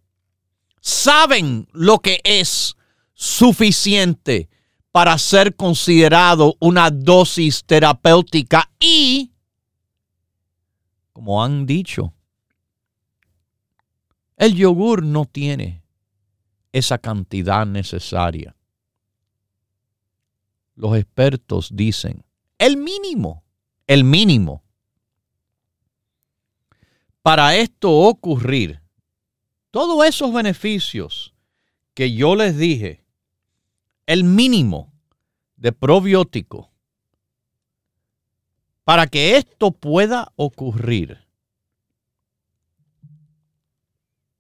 saben 0.81 1.69
lo 1.73 2.01
que 2.01 2.21
es 2.25 2.75
suficiente 3.15 4.49
para 4.91 5.17
ser 5.19 5.55
considerado 5.55 6.57
una 6.59 6.91
dosis 6.91 7.63
terapéutica 7.65 8.73
y, 8.81 9.31
como 11.13 11.45
han 11.45 11.65
dicho, 11.65 12.13
el 14.37 14.55
yogur 14.55 15.03
no 15.03 15.25
tiene 15.25 15.83
esa 16.73 16.99
cantidad 16.99 17.67
necesaria. 17.67 18.55
Los 20.75 20.97
expertos 20.97 21.71
dicen, 21.73 22.23
el 22.59 22.77
mínimo, 22.77 23.45
el 23.87 24.05
mínimo. 24.05 24.63
Para 27.23 27.57
esto 27.57 27.91
ocurrir, 27.91 28.83
todos 29.71 30.07
esos 30.07 30.33
beneficios 30.33 31.35
que 31.95 32.13
yo 32.13 32.37
les 32.37 32.57
dije, 32.57 33.05
el 34.05 34.23
mínimo 34.23 34.93
de 35.57 35.73
probiótico, 35.73 36.71
para 38.85 39.07
que 39.07 39.37
esto 39.37 39.73
pueda 39.73 40.33
ocurrir, 40.37 41.26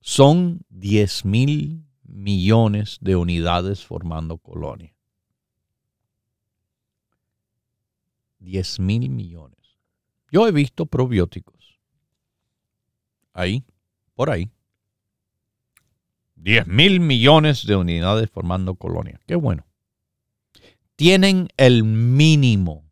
son 0.07 0.61
10 0.69 1.25
mil 1.25 1.85
millones 2.05 2.99
de 3.01 3.16
unidades 3.16 3.85
formando 3.85 4.38
colonia. 4.38 4.95
10 8.38 8.79
mil 8.79 9.11
millones. 9.11 9.59
Yo 10.31 10.47
he 10.47 10.53
visto 10.53 10.87
probióticos. 10.87 11.81
Ahí, 13.33 13.64
por 14.14 14.31
ahí. 14.31 14.49
10 16.37 16.69
mil 16.69 17.01
millones 17.01 17.66
de 17.66 17.75
unidades 17.75 18.31
formando 18.31 18.77
colonia. 18.77 19.21
Qué 19.27 19.35
bueno. 19.35 19.66
Tienen 20.95 21.49
el 21.57 21.83
mínimo. 21.83 22.85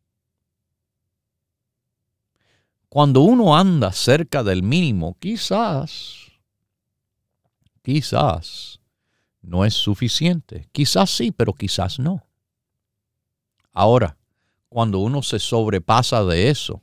Cuando 2.88 3.20
uno 3.20 3.56
anda 3.56 3.92
cerca 3.92 4.42
del 4.42 4.64
mínimo, 4.64 5.16
quizás 5.20 6.23
quizás 7.84 8.80
no 9.42 9.64
es 9.64 9.74
suficiente. 9.74 10.68
Quizás 10.72 11.10
sí, 11.10 11.30
pero 11.30 11.52
quizás 11.52 11.98
no. 11.98 12.26
Ahora, 13.72 14.16
cuando 14.68 14.98
uno 15.00 15.22
se 15.22 15.38
sobrepasa 15.38 16.24
de 16.24 16.48
eso, 16.48 16.82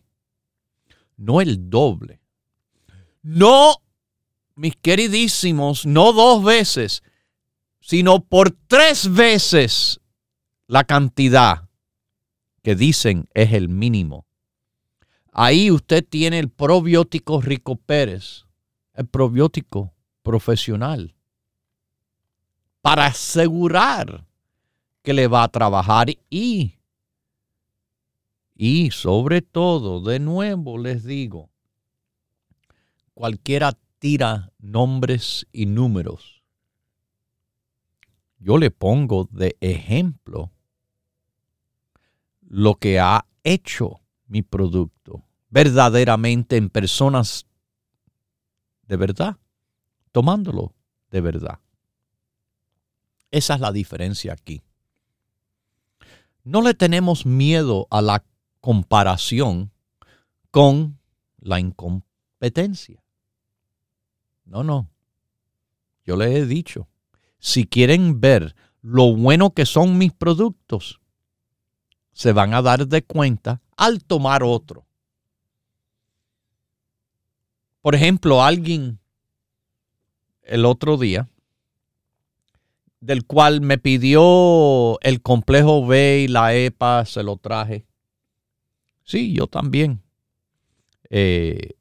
no 1.18 1.42
el 1.42 1.70
doble, 1.70 2.22
no, 3.24 3.82
mis 4.56 4.76
queridísimos, 4.76 5.86
no 5.86 6.14
dos 6.14 6.44
veces, 6.44 7.04
sino 7.80 8.24
por 8.24 8.52
tres 8.52 9.12
veces 9.12 10.00
la 10.68 10.84
cantidad 10.84 11.68
que 12.62 12.76
dicen 12.76 13.28
es 13.34 13.54
el 13.54 13.70
mínimo. 13.70 14.26
Ahí 15.32 15.72
usted 15.72 16.06
tiene 16.08 16.40
el 16.40 16.50
probiótico 16.50 17.42
Rico 17.42 17.76
Pérez, 17.76 18.46
el 18.94 19.08
probiótico 19.08 19.94
profesional 20.24 21.14
para 22.82 23.08
asegurar 23.08 24.26
que 25.04 25.14
le 25.14 25.28
va 25.28 25.44
a 25.44 25.50
trabajar 25.50 26.08
y, 26.30 26.76
y 28.56 28.92
sobre 28.92 29.42
todo, 29.42 30.02
de 30.02 30.20
nuevo 30.20 30.78
les 30.78 31.04
digo, 31.04 31.50
cualquiera 33.14 33.78
tira 34.00 34.52
nombres 34.60 35.48
y 35.52 35.66
números. 35.66 36.42
Yo 38.40 38.58
le 38.58 38.72
pongo 38.72 39.28
de 39.32 39.56
ejemplo 39.62 40.52
lo 42.42 42.76
que 42.76 43.00
ha 43.00 43.26
hecho 43.44 44.02
mi 44.28 44.42
producto 44.42 45.24
verdaderamente 45.50 46.58
en 46.58 46.70
personas 46.70 47.46
de 48.88 48.98
verdad 48.98 49.38
tomándolo 50.12 50.74
de 51.10 51.22
verdad. 51.22 51.60
Esa 53.32 53.56
es 53.56 53.60
la 53.62 53.72
diferencia 53.72 54.34
aquí. 54.34 54.62
No 56.44 56.62
le 56.62 56.74
tenemos 56.74 57.26
miedo 57.26 57.88
a 57.90 58.02
la 58.02 58.24
comparación 58.60 59.72
con 60.50 61.00
la 61.40 61.60
incompetencia. 61.60 63.02
No, 64.46 64.64
no. 64.64 64.90
Yo 66.04 66.18
les 66.18 66.36
he 66.36 66.46
dicho, 66.46 66.88
si 67.40 67.66
quieren 67.66 68.20
ver 68.20 68.56
lo 68.82 69.16
bueno 69.16 69.52
que 69.52 69.66
son 69.66 69.98
mis 69.98 70.12
productos, 70.12 71.00
se 72.12 72.34
van 72.34 72.54
a 72.54 72.62
dar 72.62 72.88
de 72.88 73.04
cuenta 73.04 73.62
al 73.78 74.04
tomar 74.04 74.44
otro. 74.44 74.86
Por 77.82 77.96
ejemplo, 77.96 78.44
alguien 78.44 79.01
el 80.44 80.66
otro 80.66 80.98
día, 80.98 81.30
del 83.00 83.26
cual 83.26 83.62
me 83.62 83.78
pidió 83.78 85.00
el 85.02 85.22
complejo 85.22 85.86
B 85.86 86.22
y 86.22 86.28
la 86.28 86.56
EPA, 86.56 87.06
se 87.06 87.24
lo 87.24 87.38
traje. 87.38 87.86
Sí, 89.04 89.34
yo 89.34 89.48
también. 89.48 90.02
Eh, 91.10 91.72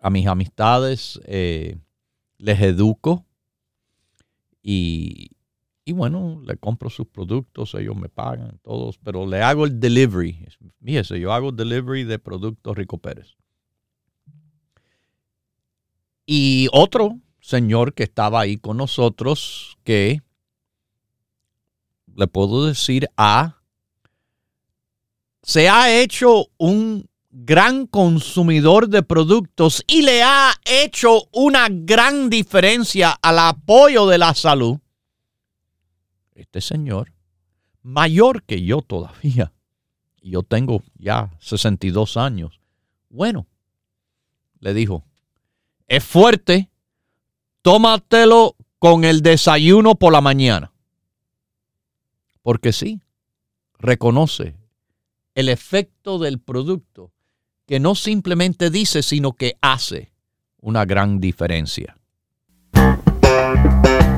a 0.00 0.10
mis 0.10 0.26
amistades 0.26 1.20
eh, 1.24 1.78
les 2.36 2.60
educo 2.60 3.26
y, 4.62 5.30
y, 5.84 5.92
bueno, 5.92 6.40
le 6.46 6.56
compro 6.56 6.90
sus 6.90 7.06
productos, 7.06 7.74
ellos 7.74 7.96
me 7.96 8.08
pagan 8.08 8.60
todos, 8.62 8.98
pero 8.98 9.26
le 9.26 9.42
hago 9.42 9.64
el 9.64 9.80
delivery. 9.80 10.46
Fíjese, 10.84 11.18
yo 11.18 11.32
hago 11.32 11.50
delivery 11.50 12.04
de 12.04 12.18
productos 12.18 12.76
Rico 12.76 12.98
Pérez. 12.98 13.34
Y 16.26 16.68
otro 16.72 17.18
señor 17.48 17.94
que 17.94 18.02
estaba 18.02 18.40
ahí 18.40 18.58
con 18.58 18.76
nosotros 18.76 19.78
que, 19.82 20.20
le 22.14 22.26
puedo 22.26 22.66
decir, 22.66 23.08
a 23.16 23.62
se 25.42 25.66
ha 25.66 25.98
hecho 25.98 26.48
un 26.58 27.08
gran 27.30 27.86
consumidor 27.86 28.90
de 28.90 29.02
productos 29.02 29.82
y 29.86 30.02
le 30.02 30.22
ha 30.22 30.52
hecho 30.66 31.22
una 31.32 31.68
gran 31.70 32.28
diferencia 32.28 33.12
al 33.12 33.38
apoyo 33.38 34.06
de 34.06 34.18
la 34.18 34.34
salud. 34.34 34.78
Este 36.34 36.60
señor, 36.60 37.14
mayor 37.80 38.42
que 38.42 38.62
yo 38.62 38.82
todavía, 38.82 39.54
yo 40.20 40.42
tengo 40.42 40.82
ya 40.98 41.34
62 41.40 42.18
años, 42.18 42.60
bueno, 43.08 43.46
le 44.60 44.74
dijo, 44.74 45.02
es 45.86 46.04
fuerte, 46.04 46.68
tómatelo 47.62 48.56
con 48.78 49.04
el 49.04 49.22
desayuno 49.22 49.94
por 49.96 50.12
la 50.12 50.20
mañana. 50.20 50.72
Porque 52.42 52.72
sí, 52.72 53.00
reconoce 53.78 54.56
el 55.34 55.48
efecto 55.48 56.18
del 56.18 56.40
producto 56.40 57.12
que 57.66 57.80
no 57.80 57.94
simplemente 57.94 58.70
dice, 58.70 59.02
sino 59.02 59.34
que 59.34 59.58
hace 59.60 60.12
una 60.60 60.84
gran 60.86 61.20
diferencia. 61.20 61.97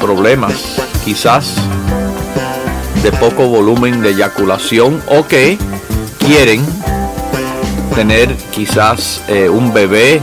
problemas, 0.00 0.76
quizás 1.04 1.54
de 3.02 3.12
poco 3.12 3.48
volumen 3.48 4.02
de 4.02 4.10
eyaculación 4.10 5.00
o 5.08 5.26
que 5.26 5.58
quieren 6.18 6.64
tener 7.94 8.34
quizás 8.50 9.22
eh, 9.28 9.48
un 9.48 9.72
bebé, 9.72 10.20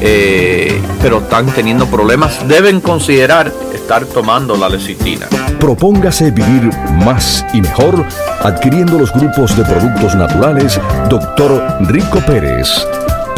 eh, 0.00 0.80
pero 1.02 1.18
están 1.18 1.46
teniendo 1.46 1.86
problemas, 1.86 2.46
deben 2.48 2.80
considerar 2.80 3.52
estar 3.74 4.06
tomando 4.06 4.56
la 4.56 4.68
lecitina. 4.68 5.26
Propóngase 5.58 6.30
vivir 6.30 6.70
más 7.04 7.44
y 7.52 7.60
mejor 7.60 8.04
adquiriendo 8.42 8.98
los 8.98 9.12
grupos 9.12 9.56
de 9.56 9.64
productos 9.64 10.14
naturales 10.14 10.80
Dr. 11.08 11.78
Rico 11.88 12.18
Pérez. 12.20 12.86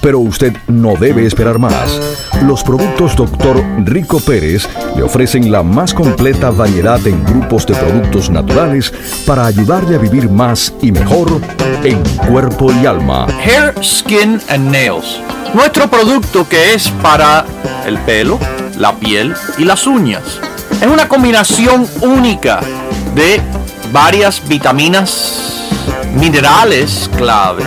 Pero 0.00 0.18
usted 0.20 0.56
no 0.66 0.94
debe 0.96 1.26
esperar 1.26 1.58
más. 1.58 2.00
Los 2.42 2.62
productos 2.62 3.16
Dr. 3.16 3.62
Rico 3.84 4.18
Pérez 4.20 4.68
le 4.96 5.02
ofrecen 5.02 5.52
la 5.52 5.62
más 5.62 5.92
completa 5.92 6.50
variedad 6.50 7.04
en 7.06 7.22
grupos 7.24 7.66
de 7.66 7.74
productos 7.74 8.30
naturales 8.30 8.92
para 9.26 9.46
ayudarle 9.46 9.96
a 9.96 9.98
vivir 9.98 10.30
más 10.30 10.72
y 10.80 10.90
mejor 10.92 11.40
en 11.84 12.02
cuerpo 12.26 12.72
y 12.72 12.86
alma. 12.86 13.26
Hair, 13.44 13.74
Skin 13.82 14.40
and 14.48 14.70
Nails. 14.70 15.20
Nuestro 15.54 15.90
producto 15.90 16.48
que 16.48 16.74
es 16.74 16.88
para 17.02 17.44
el 17.86 17.98
pelo, 18.00 18.38
la 18.78 18.94
piel 18.94 19.34
y 19.58 19.64
las 19.64 19.86
uñas. 19.86 20.22
Es 20.80 20.86
una 20.86 21.08
combinación 21.08 21.86
única 22.00 22.60
de 23.14 23.40
varias 23.92 24.46
vitaminas, 24.48 25.68
minerales 26.14 27.10
claves, 27.16 27.66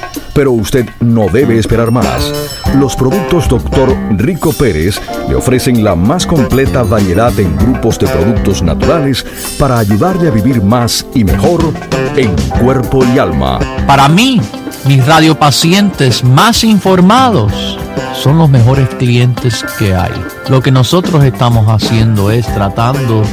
Pero 0.33 0.51
usted 0.51 0.89
no 0.99 1.27
debe 1.27 1.57
esperar 1.59 1.91
más. 1.91 2.31
Los 2.75 2.95
productos 2.95 3.49
Dr. 3.49 3.95
Rico 4.11 4.53
Pérez 4.53 5.01
le 5.27 5.35
ofrecen 5.35 5.83
la 5.83 5.95
más 5.95 6.25
completa 6.25 6.83
variedad 6.83 7.37
en 7.39 7.55
grupos 7.57 7.99
de 7.99 8.07
productos 8.07 8.61
naturales 8.61 9.25
para 9.59 9.79
ayudarle 9.79 10.29
a 10.29 10.31
vivir 10.31 10.61
más 10.61 11.05
y 11.13 11.23
mejor 11.23 11.73
en 12.15 12.33
cuerpo 12.61 13.03
y 13.13 13.19
alma. 13.19 13.59
Para 13.85 14.07
mí, 14.07 14.41
mis 14.85 15.05
radiopacientes 15.05 16.23
más 16.23 16.63
informados 16.63 17.77
son 18.13 18.37
los 18.37 18.49
mejores 18.49 18.87
clientes 18.95 19.65
que 19.77 19.95
hay. 19.95 20.11
Lo 20.49 20.61
que 20.61 20.71
nosotros 20.71 21.23
estamos 21.23 21.67
haciendo 21.67 22.31
es 22.31 22.45
tratando 22.53 23.23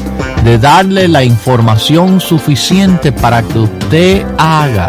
de 0.44 0.58
darle 0.58 1.08
la 1.08 1.24
información 1.24 2.20
suficiente 2.20 3.12
para 3.12 3.42
que 3.42 3.58
usted 3.58 4.26
haga 4.38 4.88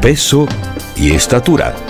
peso 0.00 0.46
y 0.96 1.12
estatura. 1.12 1.89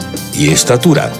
estatura. 0.35 1.11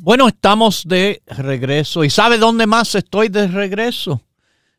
Bueno, 0.00 0.28
estamos 0.28 0.82
de 0.84 1.22
regreso. 1.26 2.04
¿Y 2.04 2.10
sabe 2.10 2.36
dónde 2.38 2.66
más 2.66 2.94
estoy 2.94 3.28
de 3.28 3.46
regreso? 3.46 4.20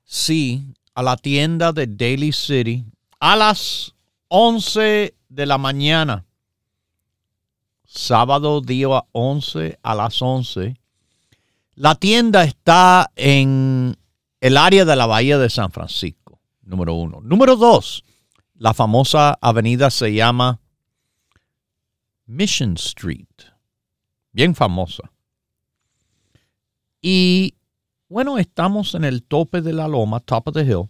Sí, 0.03 0.75
a 0.93 1.01
la 1.01 1.17
tienda 1.17 1.71
de 1.71 1.87
Daily 1.87 2.31
City 2.31 2.85
a 3.19 3.37
las 3.37 3.95
11 4.27 5.15
de 5.29 5.45
la 5.45 5.57
mañana. 5.57 6.25
Sábado 7.85 8.59
día 8.59 9.01
11 9.13 9.79
a 9.81 9.95
las 9.95 10.21
11. 10.21 10.75
La 11.75 11.95
tienda 11.95 12.43
está 12.43 13.11
en 13.15 13.97
el 14.41 14.57
área 14.57 14.85
de 14.85 14.95
la 14.95 15.07
Bahía 15.07 15.39
de 15.39 15.49
San 15.49 15.71
Francisco, 15.71 16.39
número 16.61 16.93
uno. 16.93 17.19
Número 17.21 17.55
dos, 17.55 18.03
la 18.53 18.75
famosa 18.75 19.37
avenida 19.41 19.89
se 19.89 20.13
llama 20.13 20.59
Mission 22.25 22.73
Street. 22.73 23.27
Bien 24.31 24.53
famosa. 24.53 25.11
Y 27.01 27.55
bueno, 28.07 28.37
estamos 28.37 28.93
en 28.93 29.03
el 29.03 29.23
tope 29.23 29.61
de 29.61 29.73
la 29.73 29.87
loma, 29.87 30.19
top 30.19 30.49
of 30.49 30.53
the 30.53 30.61
hill. 30.61 30.89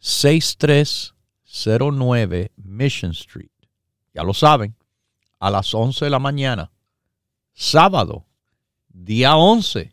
6309 0.00 2.50
Mission 2.56 3.12
Street. 3.12 3.52
Ya 4.12 4.24
lo 4.24 4.34
saben, 4.34 4.74
a 5.38 5.52
las 5.52 5.72
11 5.72 6.04
de 6.04 6.10
la 6.10 6.18
mañana. 6.18 6.72
Sábado, 7.54 8.26
día 8.88 9.36
11 9.36 9.92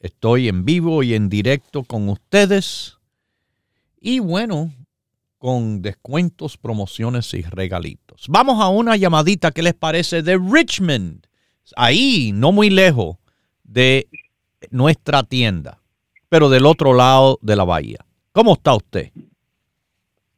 Estoy 0.00 0.48
en 0.48 0.66
vivo 0.66 1.02
y 1.02 1.14
en 1.14 1.30
directo 1.30 1.84
con 1.84 2.10
ustedes. 2.10 2.98
Y 3.98 4.18
bueno, 4.18 4.70
con 5.38 5.80
descuentos, 5.80 6.58
promociones 6.58 7.32
y 7.32 7.40
regalitos. 7.40 8.26
Vamos 8.28 8.60
a 8.60 8.68
una 8.68 8.96
llamadita 8.96 9.50
que 9.50 9.62
les 9.62 9.72
parece 9.72 10.22
de 10.22 10.36
Richmond. 10.36 11.27
Ahí, 11.76 12.32
no 12.34 12.52
muy 12.52 12.70
lejos 12.70 13.16
de 13.64 14.08
nuestra 14.70 15.22
tienda, 15.22 15.80
pero 16.28 16.48
del 16.48 16.66
otro 16.66 16.94
lado 16.94 17.38
de 17.42 17.56
la 17.56 17.64
bahía. 17.64 17.98
¿Cómo 18.32 18.54
está 18.54 18.74
usted? 18.74 19.10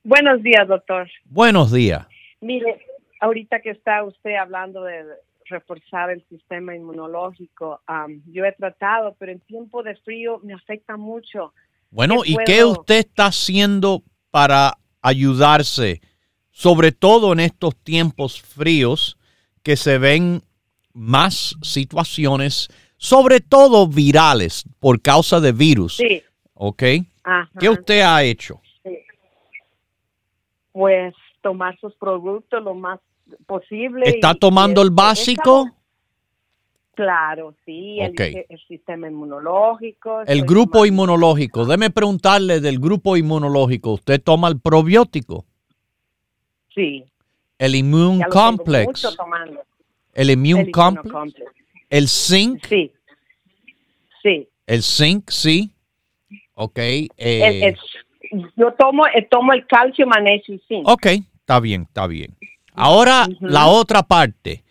Buenos 0.02 0.42
días, 0.42 0.66
doctor. 0.66 1.08
Buenos 1.24 1.72
días. 1.72 2.06
Mire, 2.40 2.80
ahorita 3.20 3.60
que 3.60 3.70
está 3.70 4.02
usted 4.04 4.34
hablando 4.34 4.82
de 4.82 5.04
reforzar 5.44 6.10
el 6.10 6.24
sistema 6.28 6.74
inmunológico. 6.74 7.80
yo 8.26 8.44
he 8.44 8.52
tratado, 8.52 9.14
pero 9.18 9.32
en 9.32 9.40
tiempo 9.40 9.82
de 9.82 9.96
frío 9.96 10.40
me 10.42 10.54
afecta 10.54 10.96
mucho. 10.96 11.52
Bueno, 11.90 12.22
¿y 12.24 12.36
qué 12.46 12.64
usted 12.64 12.98
está 12.98 13.26
haciendo 13.26 14.02
para 14.30 14.78
ayudarse, 15.02 16.00
sobre 16.50 16.92
todo 16.92 17.32
en 17.32 17.40
estos 17.40 17.76
tiempos 17.76 18.40
fríos 18.40 19.18
que 19.62 19.76
se 19.76 19.98
ven 19.98 20.42
más 20.92 21.56
situaciones, 21.62 22.68
sobre 22.96 23.40
todo 23.40 23.86
virales, 23.86 24.64
por 24.78 25.00
causa 25.00 25.40
de 25.40 25.52
virus? 25.52 25.96
Sí. 25.96 26.22
¿Ok? 26.54 26.82
¿Qué 27.58 27.68
usted 27.68 28.00
ha 28.00 28.22
hecho? 28.22 28.60
Pues 30.72 31.14
tomar 31.42 31.78
sus 31.80 31.94
productos 31.94 32.62
lo 32.62 32.74
más 32.74 33.00
posible. 33.46 34.08
¿Está 34.08 34.34
tomando 34.34 34.82
el 34.82 34.90
básico? 34.90 35.70
Claro, 36.94 37.54
sí, 37.64 37.98
el, 37.98 38.14
sistema 38.68 39.08
inmunológico. 39.08 40.20
El 40.26 40.42
grupo 40.42 40.84
inmunológico. 40.84 41.64
Déme 41.64 41.88
preguntarle 41.88 42.60
del 42.60 42.78
grupo 42.78 43.16
inmunológico. 43.16 43.92
¿Usted 43.92 44.20
toma 44.22 44.48
el 44.48 44.60
probiótico? 44.60 45.46
Sí. 46.74 47.06
El 47.58 47.74
Immune 47.74 48.26
Complex. 48.30 49.16
El 50.20 50.28
Immune 50.28 50.70
Complex. 50.70 51.34
El 51.88 52.06
Zinc. 52.06 52.66
Sí. 52.68 52.92
Sí. 54.22 54.46
El 54.66 54.82
Zinc, 54.82 55.30
sí. 55.30 55.70
Ok. 56.52 56.78
Eh. 56.78 57.74
yo 58.54 58.74
tomo, 58.78 59.06
eh, 59.06 59.26
tomo 59.30 59.54
el 59.54 59.66
calcio, 59.66 60.06
magnesio 60.06 60.56
y 60.56 60.58
zinc. 60.68 60.86
Ok, 60.86 61.06
está 61.06 61.58
bien, 61.58 61.82
está 61.88 62.06
bien. 62.06 62.36
Ahora 62.74 63.26
la 63.40 63.68
otra 63.68 64.02
parte. 64.02 64.62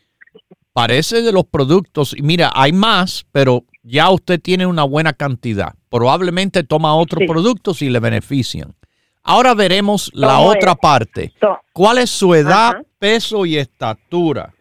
Parece 0.72 1.24
de 1.24 1.32
los 1.32 1.46
productos, 1.46 2.16
y 2.16 2.22
mira, 2.22 2.52
hay 2.54 2.72
más, 2.72 3.26
pero 3.32 3.64
ya 3.82 4.12
usted 4.12 4.40
tiene 4.40 4.68
una 4.68 4.84
buena 4.84 5.14
cantidad. 5.14 5.74
Probablemente 5.90 6.64
toma 6.64 6.96
otros 6.96 7.24
productos 7.26 7.82
y 7.82 7.90
le 7.90 8.00
benefician. 8.00 8.76
Ahora 9.24 9.56
veremos 9.56 10.12
la 10.14 10.40
otra 10.42 10.76
parte. 10.76 11.34
¿Cuál 11.74 11.98
es 11.98 12.12
su 12.12 12.36
edad, 12.36 12.84
peso 13.00 13.48
y 13.48 13.58
estatura? 13.58 14.54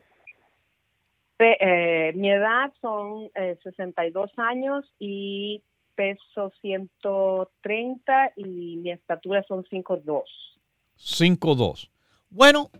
Eh, 1.38 2.12
mi 2.14 2.30
edad 2.30 2.72
son 2.80 3.30
62 3.62 4.30
eh, 4.30 4.32
años 4.38 4.84
y 4.98 5.62
peso 5.94 6.52
130 6.60 8.32
y 8.36 8.76
mi 8.76 8.90
estatura 8.90 9.44
son 9.46 9.64
5'2". 9.64 10.22
5'2". 10.96 11.90
Bueno, 12.30 12.70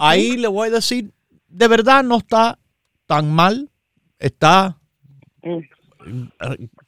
Ahí 0.00 0.36
le 0.36 0.48
voy 0.48 0.68
a 0.68 0.72
decir, 0.72 1.12
de 1.48 1.68
verdad 1.68 2.02
no 2.02 2.18
está 2.18 2.58
tan 3.06 3.30
mal, 3.32 3.70
está 4.18 4.78
mm. 5.42 5.58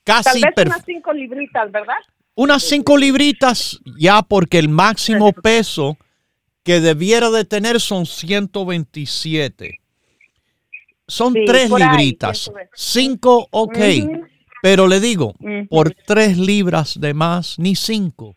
casi 0.03 0.41
Tal 0.41 0.67
unas 0.67 0.85
cinco 0.85 1.13
libritas, 1.13 1.71
¿verdad? 1.71 1.95
Unas 2.35 2.63
cinco 2.63 2.97
libritas 2.97 3.81
ya 3.99 4.23
porque 4.23 4.59
el 4.59 4.69
máximo 4.69 5.33
peso 5.43 5.97
que 6.63 6.81
debiera 6.81 7.31
de 7.31 7.45
tener 7.45 7.81
son 7.81 8.07
127. 8.07 9.81
Son 11.07 11.35
tres 11.47 11.71
libritas. 11.71 12.51
cinco, 12.75 13.47
ok. 13.51 13.79
Pero 14.63 14.89
le 14.89 15.01
digo, 15.01 15.35
por 15.69 15.95
tres 16.07 16.37
libras 16.39 16.99
de 17.01 17.15
más, 17.15 17.59
ni 17.59 17.77
cinco, 17.77 18.37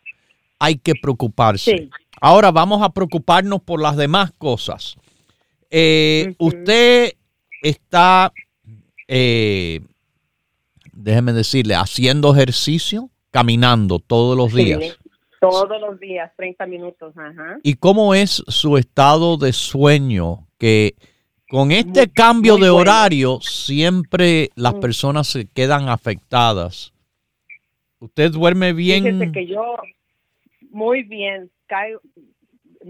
hay 0.60 0.77
que 0.77 0.93
preocuparse. 0.93 1.89
Ahora 2.21 2.51
vamos 2.51 2.82
a 2.84 2.89
preocuparnos 2.89 3.62
por 3.62 3.82
las 3.82 3.95
demás 3.95 4.32
cosas. 4.38 4.95
Eh, 5.71 6.36
usted 6.38 7.13
está, 7.62 8.34
eh, 9.07 9.80
déjeme 10.91 11.34
decirle, 11.34 11.76
haciendo 11.76 12.34
ejercicio, 12.34 13.09
caminando 13.32 13.99
todos 13.99 14.38
los 14.38 14.53
días. 14.53 14.97
todos 15.39 15.80
los 15.80 15.99
días, 15.99 16.32
30 16.36 16.65
minutos. 16.65 17.13
¿Y 17.63 17.76
cómo 17.76 18.13
es 18.13 18.43
su 18.47 18.78
estado 18.78 19.38
de 19.38 19.53
sueño? 19.53 20.47
Que 20.57 20.95
con 21.50 21.72
este 21.72 22.10
cambio 22.10 22.58
de 22.58 22.70
horario 22.70 23.39
siempre 23.41 24.50
las 24.56 24.76
mm. 24.76 24.80
personas 24.80 25.28
se 25.28 25.47
quedan 25.47 25.89
afectadas. 25.89 26.93
¿Usted 28.00 28.32
duerme 28.32 28.72
bien? 28.72 29.04
Fíjese 29.04 29.32
que 29.32 29.47
yo, 29.47 29.76
muy 30.72 31.04
bien, 31.04 31.52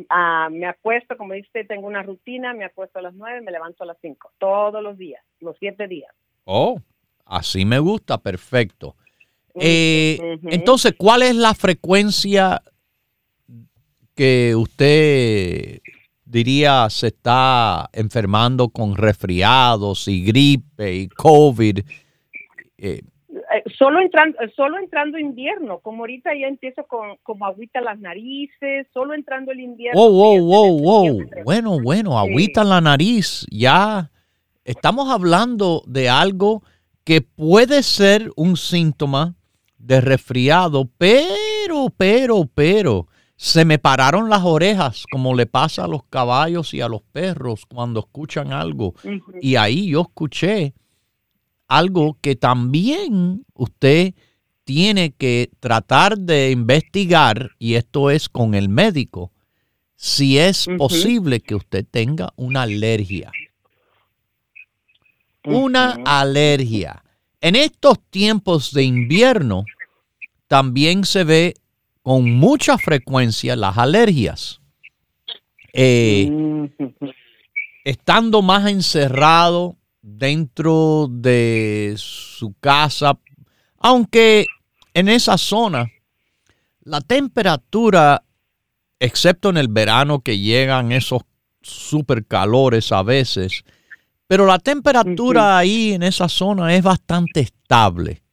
Ah, 0.09 0.49
me 0.51 0.67
acuesto, 0.67 1.17
como 1.17 1.33
dice, 1.33 1.63
tengo 1.65 1.87
una 1.87 2.03
rutina, 2.03 2.53
me 2.53 2.63
acuesto 2.63 2.99
a 2.99 3.01
las 3.01 3.13
nueve, 3.15 3.41
me 3.41 3.51
levanto 3.51 3.83
a 3.83 3.87
las 3.87 3.97
cinco, 4.01 4.31
todos 4.37 4.83
los 4.83 4.97
días, 4.97 5.23
los 5.39 5.57
siete 5.57 5.87
días. 5.87 6.13
Oh, 6.43 6.79
así 7.25 7.65
me 7.65 7.79
gusta, 7.79 8.19
perfecto. 8.19 8.95
Eh, 9.55 10.37
entonces, 10.43 10.93
¿cuál 10.95 11.23
es 11.23 11.35
la 11.35 11.55
frecuencia 11.55 12.61
que 14.13 14.55
usted 14.55 15.81
diría 16.29 16.89
se 16.89 17.07
está 17.07 17.89
enfermando 17.91 18.69
con 18.69 18.95
resfriados 18.95 20.07
y 20.07 20.23
gripe 20.23 20.93
y 20.93 21.09
COVID? 21.09 21.79
Eh, 22.77 23.01
eh, 23.31 23.63
solo 23.77 23.99
entrando, 23.99 24.37
solo 24.55 24.77
entrando 24.77 25.17
invierno, 25.17 25.79
como 25.79 26.03
ahorita 26.03 26.31
ya 26.39 26.47
empiezo 26.47 26.83
con 26.85 27.17
como 27.23 27.45
agüita 27.45 27.81
las 27.81 27.99
narices, 27.99 28.87
solo 28.93 29.15
entrando 29.15 29.51
el 29.51 29.59
invierno. 29.59 29.99
Wow, 29.99 30.11
wow, 30.11 30.45
wow, 30.45 30.79
wow. 30.79 31.29
Bueno, 31.43 31.79
bueno, 31.81 32.19
agüita 32.19 32.61
en 32.61 32.69
la 32.69 32.81
nariz, 32.81 33.45
ya 33.49 34.11
estamos 34.63 35.09
hablando 35.09 35.83
de 35.87 36.09
algo 36.09 36.61
que 37.03 37.21
puede 37.21 37.81
ser 37.81 38.29
un 38.35 38.55
síntoma 38.55 39.35
de 39.79 39.99
resfriado, 39.99 40.87
pero, 40.97 41.87
pero, 41.97 42.47
pero, 42.53 43.07
se 43.41 43.63
me 43.63 43.79
pararon 43.79 44.29
las 44.29 44.43
orejas, 44.43 45.05
como 45.09 45.33
le 45.33 45.45
pasa 45.45 45.85
a 45.85 45.87
los 45.87 46.03
caballos 46.03 46.73
y 46.73 46.81
a 46.81 46.89
los 46.89 47.03
perros 47.03 47.65
cuando 47.65 48.01
escuchan 48.01 48.51
algo. 48.51 48.95
Y 49.41 49.55
ahí 49.55 49.87
yo 49.87 50.01
escuché 50.01 50.73
algo 51.69 52.17
que 52.19 52.35
también 52.35 53.45
usted 53.53 54.13
tiene 54.65 55.11
que 55.11 55.51
tratar 55.61 56.17
de 56.17 56.51
investigar, 56.51 57.51
y 57.59 57.75
esto 57.75 58.11
es 58.11 58.27
con 58.27 58.55
el 58.55 58.67
médico, 58.67 59.31
si 59.95 60.37
es 60.37 60.67
posible 60.77 61.39
que 61.39 61.55
usted 61.55 61.85
tenga 61.89 62.33
una 62.35 62.63
alergia. 62.63 63.31
Una 65.45 65.97
alergia. 66.03 67.05
En 67.39 67.55
estos 67.55 67.99
tiempos 68.09 68.73
de 68.73 68.83
invierno 68.83 69.63
también 70.47 71.05
se 71.05 71.23
ve 71.23 71.53
con 72.09 72.31
mucha 72.31 72.79
frecuencia 72.79 73.55
las 73.55 73.77
alergias. 73.77 74.61
Eh, 75.73 76.27
estando 77.83 78.41
más 78.41 78.67
encerrado 78.67 79.77
dentro 80.01 81.05
de 81.07 81.93
su 81.97 82.55
casa, 82.59 83.19
aunque 83.77 84.47
en 84.95 85.07
esa 85.07 85.37
zona 85.37 85.85
la 86.81 86.99
temperatura, 87.01 88.23
excepto 88.99 89.51
en 89.51 89.57
el 89.57 89.67
verano 89.67 90.21
que 90.21 90.39
llegan 90.39 90.91
esos 90.91 91.21
super 91.61 92.25
calores 92.25 92.91
a 92.91 93.03
veces, 93.03 93.63
pero 94.25 94.47
la 94.47 94.57
temperatura 94.57 95.59
ahí 95.59 95.93
en 95.93 96.01
esa 96.01 96.27
zona 96.27 96.73
es 96.73 96.81
bastante 96.81 97.41
estable. 97.41 98.23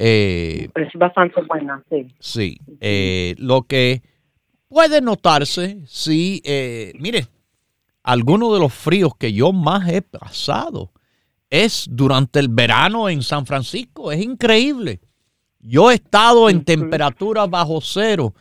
Eh, 0.00 0.68
es 0.76 0.92
bastante 0.94 1.42
buena, 1.42 1.82
sí. 1.90 2.06
Sí, 2.20 2.60
eh, 2.80 3.34
lo 3.36 3.62
que 3.62 4.00
puede 4.68 5.00
notarse, 5.00 5.82
sí, 5.86 6.40
eh, 6.44 6.92
mire, 7.00 7.26
algunos 8.04 8.52
de 8.54 8.60
los 8.60 8.72
fríos 8.72 9.16
que 9.18 9.32
yo 9.32 9.52
más 9.52 9.88
he 9.88 10.02
pasado 10.02 10.92
es 11.50 11.88
durante 11.90 12.38
el 12.38 12.48
verano 12.48 13.08
en 13.08 13.22
San 13.22 13.44
Francisco, 13.44 14.12
es 14.12 14.22
increíble. 14.22 15.00
Yo 15.58 15.90
he 15.90 15.94
estado 15.94 16.48
en 16.48 16.64
temperatura 16.64 17.48
bajo 17.48 17.80
cero, 17.80 18.34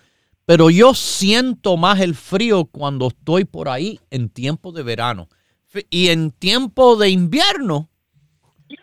pero 0.45 0.69
yo 0.69 0.93
siento 0.93 1.75
más 1.75 1.99
el 2.01 2.13
frío 2.13 2.65
cuando 2.65 3.07
estoy 3.07 3.45
por 3.45 3.67
ahí 3.67 3.99
en 4.11 4.29
tiempo 4.29 4.71
de 4.71 4.83
verano. 4.83 5.27
Y 5.89 6.09
en 6.09 6.31
tiempo 6.31 6.95
de 6.95 7.09
invierno, 7.09 7.89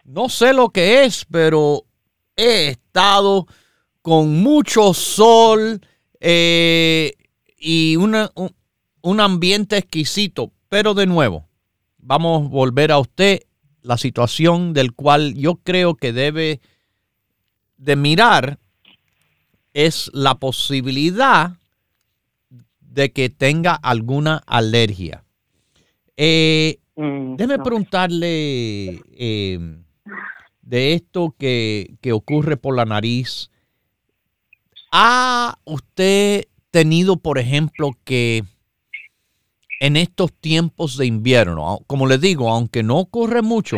no 0.05 0.29
sé 0.29 0.53
lo 0.53 0.71
que 0.71 1.05
es, 1.05 1.25
pero 1.31 1.87
he 2.37 2.69
estado 2.69 3.47
con 4.03 4.43
mucho 4.43 4.93
sol 4.95 5.81
eh, 6.21 7.13
y 7.59 7.97
un, 7.97 8.17
un 9.03 9.21
ambiente 9.21 9.79
exquisito. 9.79 10.53
Pero 10.69 10.95
de 10.95 11.07
nuevo, 11.07 11.47
vamos 11.99 12.47
a 12.47 12.49
volver 12.49 12.93
a 12.93 12.99
usted 12.99 13.41
la 13.83 13.99
situación 13.99 14.73
del 14.73 14.93
cual 14.93 15.35
yo 15.35 15.57
creo 15.57 15.95
que 15.95 16.13
debe 16.13 16.61
de 17.77 17.97
mirar 17.97 18.59
es 19.75 20.11
la 20.15 20.37
posibilidad 20.37 21.59
de 22.81 23.13
que 23.13 23.29
tenga 23.29 23.75
alguna 23.75 24.43
alergia. 24.47 25.25
Eh, 26.17 26.79
mm, 26.97 27.37
déjeme 27.37 27.59
preguntarle 27.59 29.03
eh, 29.13 29.59
de 30.65 30.95
esto 30.95 31.35
que, 31.39 31.97
que 32.01 32.13
ocurre 32.13 32.57
por 32.57 32.75
la 32.77 32.85
nariz. 32.85 33.51
¿Ha 34.93 35.59
usted 35.65 36.45
tenido, 36.71 37.17
por 37.17 37.39
ejemplo, 37.39 37.91
que 38.05 38.43
en 39.81 39.97
estos 39.97 40.33
tiempos 40.33 40.97
de 40.97 41.07
invierno, 41.07 41.81
como 41.87 42.07
les 42.07 42.21
digo, 42.21 42.49
aunque 42.51 42.83
no 42.83 42.99
ocurre 42.99 43.43
mucho, 43.43 43.77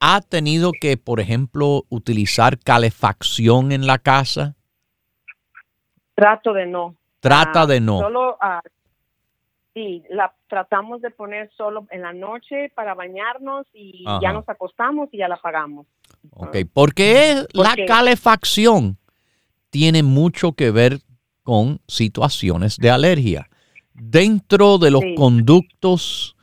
ha 0.00 0.20
tenido 0.20 0.72
que, 0.78 0.96
por 0.96 1.20
ejemplo, 1.20 1.84
utilizar 1.88 2.58
calefacción 2.58 3.72
en 3.72 3.86
la 3.86 3.98
casa? 3.98 4.54
Trato 6.14 6.52
de 6.52 6.66
no. 6.66 6.96
Trata 7.20 7.66
de 7.66 7.80
no. 7.80 8.00
Solo 8.00 8.38
Sí, 9.74 10.02
la 10.10 10.34
tratamos 10.48 11.00
de 11.02 11.10
poner 11.10 11.50
solo 11.56 11.86
en 11.90 12.02
la 12.02 12.12
noche 12.12 12.72
para 12.74 12.94
bañarnos 12.94 13.64
y 13.72 14.04
ya 14.20 14.32
nos 14.32 14.48
acostamos 14.48 15.08
y 15.12 15.18
ya 15.18 15.28
la 15.28 15.36
apagamos. 15.36 15.86
Ok, 16.30 16.58
porque, 16.72 17.46
la 17.52 17.74
calefacción 17.86 18.98
tiene 19.70 20.02
mucho 20.02 20.52
que 20.52 20.70
ver 20.70 21.00
con 21.42 21.80
situaciones 21.88 22.76
de 22.76 22.90
alergia. 22.90 23.48
Dentro 23.94 24.78
de 24.78 24.90
los 24.90 25.02
conductos, 25.16 26.36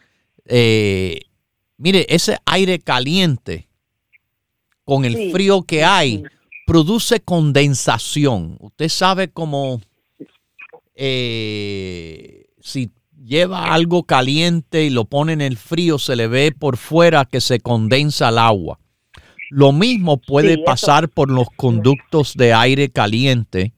eh, 0.46 1.22
mire, 1.78 2.06
ese 2.10 2.38
aire 2.46 2.80
caliente 2.80 3.70
con 4.84 5.06
el 5.06 5.32
frío 5.32 5.64
que 5.64 5.84
hay 5.84 6.24
produce 6.66 7.20
condensación. 7.22 8.58
Usted 8.60 8.90
sabe 8.90 9.30
cómo 9.30 9.82
eh, 10.96 12.46
si 12.60 12.92
lleva 13.24 13.74
algo 13.74 14.04
caliente 14.04 14.84
y 14.84 14.90
lo 14.90 15.06
pone 15.06 15.34
en 15.34 15.42
el 15.42 15.58
frío, 15.58 15.98
se 15.98 16.16
le 16.16 16.28
ve 16.28 16.52
por 16.52 16.78
fuera 16.78 17.26
que 17.26 17.42
se 17.42 17.60
condensa 17.60 18.30
el 18.30 18.38
agua. 18.38 18.80
Lo 19.50 19.72
mismo 19.72 20.18
puede 20.18 20.58
pasar 20.58 21.10
por 21.10 21.30
los 21.30 21.48
conductos 21.56 22.34
de 22.36 22.54
aire 22.54 22.90
caliente. 22.90 23.74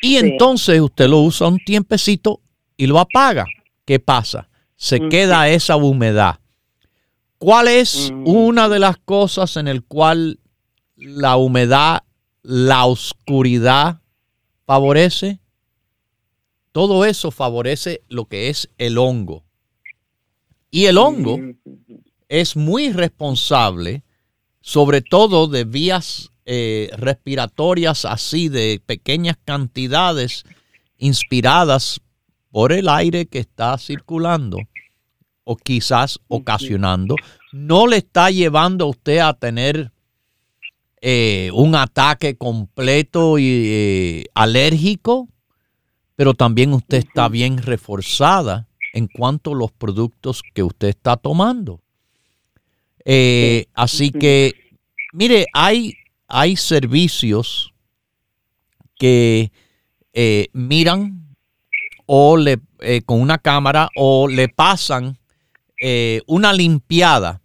Y 0.00 0.16
entonces 0.16 0.80
usted 0.80 1.08
lo 1.08 1.20
usa 1.20 1.48
un 1.48 1.58
tiempecito 1.58 2.40
y 2.76 2.86
lo 2.86 2.98
apaga. 2.98 3.46
¿Qué 3.84 3.98
pasa? 3.98 4.48
Se 4.76 5.08
queda 5.08 5.48
esa 5.48 5.76
humedad. 5.76 6.38
¿Cuál 7.38 7.68
es 7.68 8.10
mm. 8.12 8.26
una 8.26 8.68
de 8.68 8.78
las 8.78 8.96
cosas 8.98 9.56
en 9.56 9.68
el 9.68 9.84
cual 9.84 10.40
la 10.96 11.36
humedad, 11.36 12.02
la 12.42 12.84
oscuridad 12.84 14.00
favorece? 14.66 15.40
Todo 16.72 17.04
eso 17.04 17.30
favorece 17.30 18.02
lo 18.08 18.26
que 18.26 18.48
es 18.48 18.68
el 18.78 18.98
hongo. 18.98 19.44
Y 20.70 20.84
el 20.84 20.98
hongo 20.98 21.38
es 22.28 22.56
muy 22.56 22.92
responsable, 22.92 24.04
sobre 24.68 25.00
todo 25.00 25.46
de 25.46 25.64
vías 25.64 26.30
eh, 26.44 26.90
respiratorias 26.98 28.04
así, 28.04 28.50
de 28.50 28.82
pequeñas 28.84 29.38
cantidades 29.42 30.44
inspiradas 30.98 32.02
por 32.50 32.72
el 32.72 32.90
aire 32.90 33.24
que 33.24 33.38
está 33.38 33.78
circulando 33.78 34.58
o 35.44 35.56
quizás 35.56 36.18
ocasionando, 36.28 37.14
no 37.50 37.86
le 37.86 37.96
está 37.96 38.30
llevando 38.30 38.84
a 38.84 38.88
usted 38.88 39.20
a 39.20 39.32
tener 39.32 39.90
eh, 41.00 41.50
un 41.54 41.74
ataque 41.74 42.36
completo 42.36 43.38
y 43.38 43.46
eh, 43.48 44.24
alérgico, 44.34 45.28
pero 46.14 46.34
también 46.34 46.74
usted 46.74 46.98
está 46.98 47.30
bien 47.30 47.56
reforzada 47.56 48.68
en 48.92 49.06
cuanto 49.06 49.52
a 49.52 49.56
los 49.56 49.72
productos 49.72 50.42
que 50.52 50.62
usted 50.62 50.88
está 50.88 51.16
tomando. 51.16 51.80
Eh, 53.10 53.64
así 53.72 54.10
que, 54.10 54.52
mire, 55.14 55.46
hay, 55.54 55.94
hay 56.26 56.56
servicios 56.56 57.72
que 58.98 59.50
eh, 60.12 60.48
miran 60.52 61.34
o 62.04 62.36
le, 62.36 62.58
eh, 62.80 63.00
con 63.00 63.22
una 63.22 63.38
cámara 63.38 63.88
o 63.96 64.28
le 64.28 64.50
pasan 64.50 65.16
una 66.26 66.52
limpiada 66.52 67.40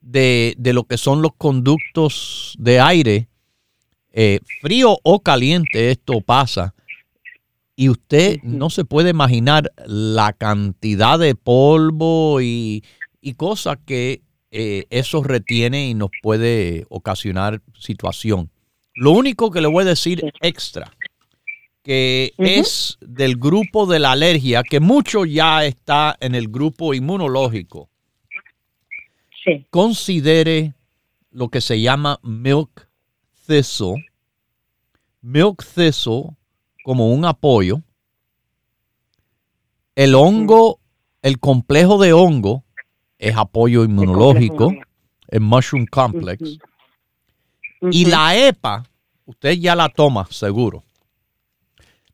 de, 0.00 0.54
de, 0.58 0.72
lo 0.72 0.82
que 0.84 0.98
son 0.98 1.22
los 1.22 1.30
conductos 1.38 2.56
de 2.58 2.80
aire, 2.80 3.28
frío 4.60 4.98
o 5.04 5.20
caliente, 5.20 5.92
esto 5.92 6.20
pasa. 6.20 6.74
Y 7.76 7.88
usted 7.88 8.42
no 8.42 8.68
se 8.68 8.84
puede 8.84 9.10
imaginar 9.10 9.70
la 9.86 10.32
cantidad 10.32 11.20
de 11.20 11.36
polvo 11.36 12.40
y, 12.40 12.82
cosas 13.36 13.78
que 13.86 14.22
eh, 14.54 14.84
eso 14.90 15.22
retiene 15.22 15.88
y 15.88 15.94
nos 15.94 16.10
puede 16.22 16.84
ocasionar 16.90 17.62
situación. 17.72 18.50
Lo 18.94 19.12
único 19.12 19.50
que 19.50 19.62
le 19.62 19.66
voy 19.66 19.82
a 19.82 19.86
decir 19.86 20.30
extra, 20.42 20.92
que 21.82 22.34
es 22.36 22.98
del 23.00 23.36
grupo 23.36 23.86
de 23.86 23.98
la 23.98 24.12
alergia, 24.12 24.62
que 24.62 24.78
mucho 24.78 25.24
ya 25.24 25.64
está 25.64 26.18
en 26.20 26.34
el 26.34 26.48
grupo 26.48 26.92
inmunológico. 26.92 27.88
Considere 29.70 30.74
lo 31.30 31.48
que 31.48 31.62
se 31.62 31.80
llama 31.80 32.20
milk 32.22 32.90
thistle, 33.46 34.04
milk 35.22 35.64
thistle 35.64 36.36
como 36.84 37.10
un 37.10 37.24
apoyo, 37.24 37.80
el 39.94 40.14
hongo, 40.14 40.78
el 41.22 41.38
complejo 41.38 41.96
de 41.96 42.12
hongo 42.12 42.64
es 43.22 43.36
apoyo 43.36 43.84
inmunológico, 43.84 44.72
el 45.28 45.40
mushroom 45.40 45.86
complex, 45.86 46.58
y 47.90 48.04
la 48.06 48.36
EPA, 48.36 48.84
usted 49.26 49.52
ya 49.52 49.76
la 49.76 49.88
toma 49.88 50.26
seguro. 50.30 50.82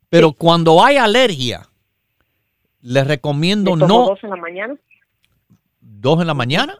Pero 0.09 0.33
cuando 0.33 0.83
hay 0.83 0.97
alergia, 0.97 1.67
les 2.81 3.07
recomiendo 3.07 3.75
¿Me 3.75 3.79
tomo 3.81 3.99
no 4.01 4.05
dos 4.09 4.23
en 4.23 4.29
la 4.29 4.35
mañana? 4.37 4.75
dos 5.81 6.21
en 6.21 6.27
la 6.27 6.33
mañana 6.35 6.77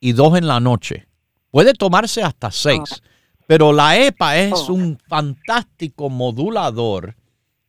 y 0.00 0.12
dos 0.12 0.38
en 0.38 0.46
la 0.46 0.60
noche. 0.60 1.06
Puede 1.50 1.72
tomarse 1.74 2.22
hasta 2.22 2.50
seis, 2.52 3.02
pero 3.46 3.72
la 3.72 3.96
EPA 3.98 4.38
es 4.38 4.52
Oh. 4.68 4.72
un 4.74 4.98
fantástico 5.08 6.10
modulador 6.10 7.16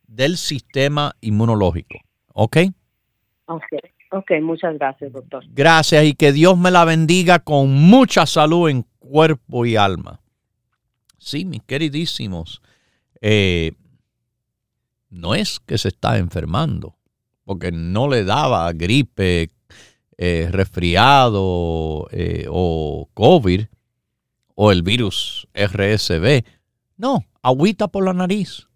del 0.08 0.38
sistema 0.38 1.16
inmunológico. 1.22 1.98
¿Ok? 2.34 2.58
Ok, 3.48 3.64
ok, 4.16 4.32
muchas 4.42 4.76
gracias, 4.76 5.12
doctor. 5.12 5.44
Gracias 5.50 6.06
y 6.06 6.14
que 6.14 6.32
Dios 6.32 6.58
me 6.58 6.72
la 6.72 6.86
bendiga 6.86 7.40
con 7.40 7.72
mucha 7.74 8.26
salud 8.26 8.70
en 8.70 8.86
cuerpo 9.00 9.66
y 9.66 9.76
alma. 9.76 10.22
Sí, 11.18 11.46
mis 11.46 11.64
queridísimos, 11.64 12.62
eh, 13.22 13.74
no 15.10 15.36
es 15.36 15.60
que 15.60 15.78
se 15.78 15.90
está 15.90 16.18
enfermando, 16.18 16.96
porque 17.44 17.72
no 17.72 18.08
le 18.08 18.24
daba 18.24 18.72
gripe, 18.74 19.52
eh, 20.18 20.48
resfriado 20.50 22.08
eh, 22.12 22.46
o 22.50 23.10
COVID 23.14 23.66
o 24.56 24.72
el 24.72 24.82
virus 24.82 25.48
RSV. 25.54 26.46
No, 26.98 27.26
agüita 27.42 27.90
por 27.90 28.06
la 28.06 28.14
nariz. 28.14 28.68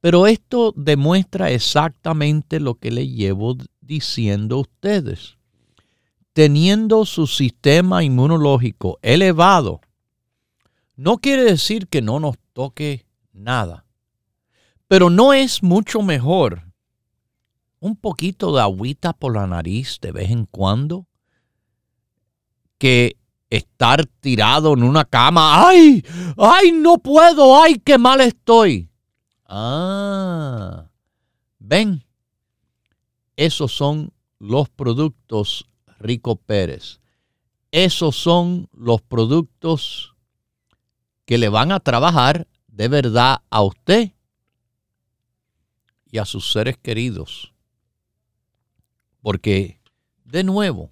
Pero 0.00 0.26
esto 0.26 0.72
demuestra 0.76 1.50
exactamente 1.50 2.60
lo 2.60 2.76
que 2.76 2.90
le 2.90 3.08
llevo 3.08 3.56
diciendo 3.90 4.60
ustedes. 4.60 5.36
Teniendo 6.32 7.04
su 7.04 7.26
sistema 7.26 8.04
inmunológico 8.04 9.00
elevado, 9.02 9.80
no 10.94 11.18
quiere 11.18 11.42
decir 11.42 11.88
que 11.88 12.00
no 12.00 12.20
nos 12.20 12.36
toque 12.52 13.04
nada. 13.32 13.84
Pero 14.86 15.10
no 15.10 15.32
es 15.32 15.64
mucho 15.64 16.02
mejor 16.02 16.62
un 17.80 17.96
poquito 17.96 18.54
de 18.54 18.60
agüita 18.60 19.12
por 19.12 19.34
la 19.34 19.48
nariz 19.48 19.98
de 20.00 20.12
vez 20.12 20.30
en 20.30 20.46
cuando 20.46 21.08
que 22.78 23.16
estar 23.50 24.06
tirado 24.20 24.74
en 24.74 24.84
una 24.84 25.04
cama. 25.04 25.68
¡Ay! 25.68 26.04
¡Ay, 26.38 26.70
no 26.70 26.98
puedo! 26.98 27.60
¡Ay, 27.60 27.80
qué 27.84 27.98
mal 27.98 28.20
estoy! 28.20 28.88
Ah, 29.46 30.88
ven, 31.58 32.04
esos 33.40 33.72
son 33.72 34.12
los 34.38 34.68
productos 34.68 35.66
Rico 35.98 36.36
Pérez. 36.36 37.00
Esos 37.70 38.14
son 38.14 38.68
los 38.70 39.00
productos 39.00 40.14
que 41.24 41.38
le 41.38 41.48
van 41.48 41.72
a 41.72 41.80
trabajar 41.80 42.46
de 42.66 42.88
verdad 42.88 43.38
a 43.48 43.62
usted 43.62 44.12
y 46.10 46.18
a 46.18 46.26
sus 46.26 46.52
seres 46.52 46.76
queridos. 46.76 47.54
Porque, 49.22 49.80
de 50.26 50.44
nuevo, 50.44 50.90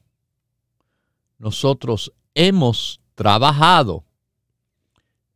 nosotros 1.36 2.14
hemos 2.32 3.02
trabajado 3.14 4.06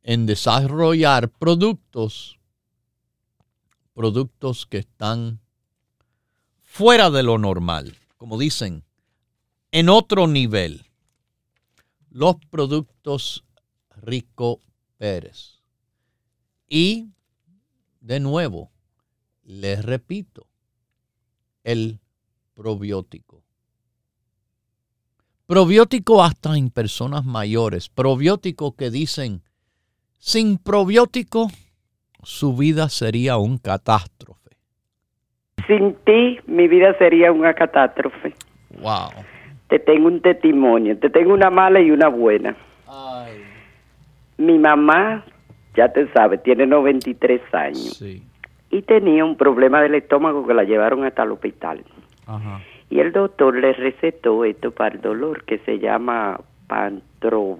en 0.02 0.24
desarrollar 0.24 1.28
productos, 1.28 2.38
productos 3.92 4.64
que 4.64 4.78
están 4.78 5.41
fuera 6.72 7.10
de 7.10 7.22
lo 7.22 7.36
normal, 7.36 7.98
como 8.16 8.38
dicen, 8.38 8.82
en 9.72 9.90
otro 9.90 10.26
nivel. 10.26 10.86
Los 12.08 12.36
productos 12.48 13.44
Rico 13.90 14.58
Pérez. 14.96 15.60
Y, 16.70 17.10
de 18.00 18.20
nuevo, 18.20 18.70
les 19.42 19.84
repito, 19.84 20.46
el 21.62 22.00
probiótico. 22.54 23.44
Probiótico 25.44 26.24
hasta 26.24 26.56
en 26.56 26.70
personas 26.70 27.26
mayores. 27.26 27.90
Probiótico 27.90 28.76
que 28.76 28.90
dicen, 28.90 29.42
sin 30.16 30.56
probiótico, 30.56 31.50
su 32.22 32.56
vida 32.56 32.88
sería 32.88 33.36
un 33.36 33.58
catástrofe. 33.58 34.41
Sin 35.66 35.94
ti, 36.04 36.40
mi 36.46 36.68
vida 36.68 36.94
sería 36.98 37.32
una 37.32 37.54
catástrofe. 37.54 38.34
Wow. 38.80 39.10
Te 39.68 39.78
tengo 39.78 40.08
un 40.08 40.20
testimonio, 40.20 40.98
te 40.98 41.08
tengo 41.10 41.32
una 41.32 41.50
mala 41.50 41.80
y 41.80 41.90
una 41.90 42.08
buena. 42.08 42.54
Ay, 42.88 43.42
Mi 44.38 44.58
mamá, 44.58 45.24
ya 45.74 45.88
te 45.92 46.06
sabes, 46.12 46.42
tiene 46.42 46.66
93 46.66 47.40
años 47.54 47.96
sí. 47.96 48.22
y 48.70 48.82
tenía 48.82 49.24
un 49.24 49.36
problema 49.36 49.80
del 49.80 49.94
estómago 49.94 50.46
que 50.46 50.52
la 50.54 50.64
llevaron 50.64 51.04
hasta 51.04 51.22
el 51.22 51.32
hospital. 51.32 51.82
Ajá. 52.26 52.60
Y 52.90 53.00
el 53.00 53.12
doctor 53.12 53.56
le 53.56 53.72
recetó 53.72 54.44
esto 54.44 54.70
para 54.72 54.94
el 54.94 55.00
dolor 55.00 55.44
que 55.44 55.58
se 55.60 55.78
llama 55.78 56.38
pantro, 56.66 57.56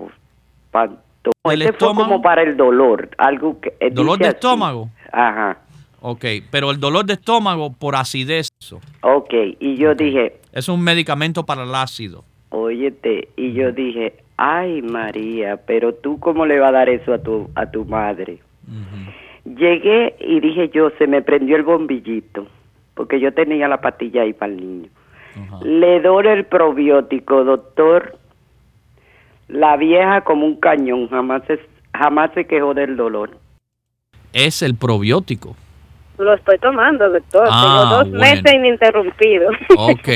panto. 0.71 1.31
¿Del 1.45 1.63
Este 1.63 1.73
fue 1.73 1.89
estómago? 1.89 2.09
como 2.11 2.23
para 2.23 2.43
el 2.43 2.57
dolor, 2.57 3.09
algo 3.17 3.59
que 3.61 3.75
eh, 3.81 3.91
¿Dolor 3.91 4.19
de 4.19 4.27
así. 4.27 4.35
estómago? 4.35 4.89
Ajá. 5.11 5.59
Ok, 6.05 6.25
pero 6.51 6.73
el 6.73 6.81
dolor 6.81 7.07
de 7.07 7.13
estómago 7.13 7.73
por 7.73 7.95
acidez, 7.95 8.49
eso. 8.61 8.81
Ok, 9.03 9.33
y 9.61 9.77
yo 9.77 9.95
dije, 9.95 10.41
es 10.53 10.69
un 10.69 10.83
medicamento 10.83 11.45
para 11.45 11.63
el 11.63 11.73
ácido. 11.73 12.25
Óyete, 12.49 13.29
y 13.37 13.53
yo 13.53 13.71
dije, 13.71 14.15
ay 14.37 14.83
María, 14.83 15.59
pero 15.65 15.95
tú 15.95 16.19
cómo 16.19 16.45
le 16.45 16.59
vas 16.59 16.71
a 16.71 16.73
dar 16.73 16.89
eso 16.89 17.15
a 17.15 17.19
tu, 17.19 17.49
a 17.55 17.71
tu 17.71 17.85
madre. 17.85 18.39
Llegué 19.45 20.17
y 20.19 20.41
dije 20.41 20.71
yo, 20.75 20.91
se 20.99 21.07
me 21.07 21.23
prendió 21.23 21.55
el 21.55 21.63
bombillito, 21.63 22.49
porque 22.95 23.21
yo 23.21 23.33
tenía 23.33 23.69
la 23.69 23.81
pastilla 23.81 24.23
ahí 24.23 24.33
para 24.33 24.53
el 24.53 24.57
niño. 24.57 24.89
Le 25.63 26.01
doy 26.01 26.27
el 26.27 26.47
probiótico, 26.47 27.45
doctor. 27.45 28.19
La 29.47 29.77
vieja 29.77 30.23
como 30.23 30.47
un 30.47 30.57
cañón, 30.57 31.09
jamás 31.09 31.45
se, 31.47 31.61
jamás 31.95 32.33
se 32.35 32.45
quejó 32.45 32.75
del 32.75 32.97
dolor. 32.97 33.39
Es 34.33 34.63
el 34.63 34.75
probiótico. 34.75 35.57
Lo 36.19 36.35
estoy 36.35 36.59
tomando, 36.59 37.09
doctor. 37.09 37.49
Ah, 37.51 37.63
Tengo 37.63 37.97
dos 37.97 38.11
bueno. 38.11 38.19
meses 38.21 38.55
ininterrumpido. 38.55 39.51
Ok. 39.77 40.09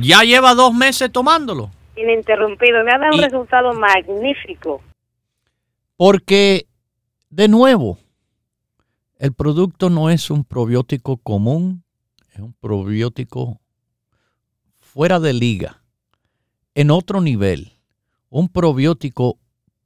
¿Ya 0.00 0.22
lleva 0.22 0.54
dos 0.54 0.74
meses 0.74 1.10
tomándolo? 1.10 1.70
ininterrumpido. 1.96 2.82
Me 2.84 2.92
ha 2.92 2.98
dado 2.98 3.16
un 3.16 3.22
resultado 3.22 3.72
magnífico. 3.74 4.82
Porque, 5.96 6.66
de 7.30 7.48
nuevo, 7.48 7.98
el 9.18 9.32
producto 9.32 9.88
no 9.90 10.10
es 10.10 10.30
un 10.30 10.44
probiótico 10.44 11.16
común, 11.18 11.84
es 12.32 12.40
un 12.40 12.54
probiótico 12.54 13.60
fuera 14.80 15.20
de 15.20 15.32
liga, 15.32 15.82
en 16.74 16.90
otro 16.90 17.20
nivel, 17.20 17.72
un 18.30 18.48
probiótico 18.48 19.38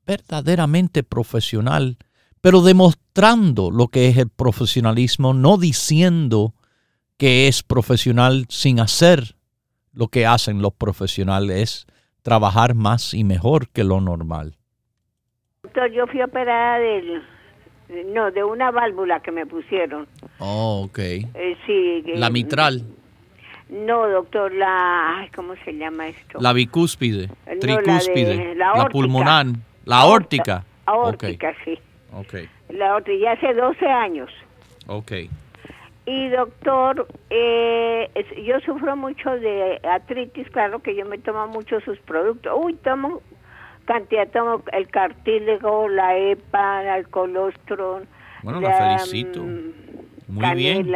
verdaderamente 0.06 1.02
profesional, 1.02 1.98
pero 2.46 2.60
demostrando 2.60 3.72
lo 3.72 3.88
que 3.88 4.06
es 4.06 4.16
el 4.18 4.28
profesionalismo, 4.28 5.34
no 5.34 5.56
diciendo 5.58 6.54
que 7.18 7.48
es 7.48 7.64
profesional 7.64 8.46
sin 8.48 8.78
hacer 8.78 9.34
lo 9.92 10.06
que 10.06 10.26
hacen 10.26 10.62
los 10.62 10.72
profesionales, 10.72 11.60
es 11.60 11.86
trabajar 12.22 12.76
más 12.76 13.14
y 13.14 13.24
mejor 13.24 13.68
que 13.70 13.82
lo 13.82 14.00
normal. 14.00 14.54
Doctor, 15.64 15.90
yo 15.90 16.06
fui 16.06 16.22
operada 16.22 16.78
del... 16.78 17.20
No, 18.14 18.30
de 18.30 18.44
una 18.44 18.70
válvula 18.70 19.18
que 19.18 19.32
me 19.32 19.44
pusieron. 19.44 20.06
Oh, 20.38 20.82
ok. 20.84 20.98
Eh, 21.00 21.56
sí. 21.66 22.04
La 22.14 22.30
mitral, 22.30 22.84
No, 23.70 24.06
doctor, 24.06 24.54
la... 24.54 25.18
ay, 25.18 25.30
¿Cómo 25.34 25.54
se 25.64 25.72
llama 25.72 26.06
esto? 26.06 26.38
la 26.40 26.52
bicúspide, 26.52 27.26
No, 27.26 27.34
la 27.46 27.54
de- 27.54 27.58
tricúspide, 27.58 28.54
la 28.54 28.72
la, 28.76 28.88
pulmonar, 28.88 29.46
la 29.84 29.98
aórtica. 29.98 30.64
Aórtica, 30.84 31.52
sí. 31.64 31.76
Ok, 32.18 32.34
La 32.70 32.92
aórtica, 32.92 33.18
ya 33.22 33.32
hace 33.32 33.54
12 33.54 33.86
años. 33.86 34.30
ok. 34.86 35.12
Y 36.08 36.28
doctor, 36.28 37.08
eh, 37.30 38.08
yo 38.44 38.60
sufro 38.60 38.94
mucho 38.96 39.28
de 39.40 39.80
artritis, 39.82 40.48
claro 40.50 40.78
que 40.80 40.94
yo 40.94 41.04
me 41.04 41.18
tomo 41.18 41.48
mucho 41.48 41.80
sus 41.80 41.98
productos. 41.98 42.52
Uy, 42.56 42.74
tomo 42.74 43.20
cantidad, 43.86 44.28
tomo 44.28 44.62
el 44.72 44.86
cartílago, 44.88 45.88
la 45.88 46.16
EPA, 46.16 46.96
el 46.98 47.08
colostrum. 47.08 48.02
Bueno, 48.44 48.60
la 48.60 48.98
felicito. 48.98 49.42
mm, 49.42 49.72
Muy 50.28 50.54
bien. 50.54 50.92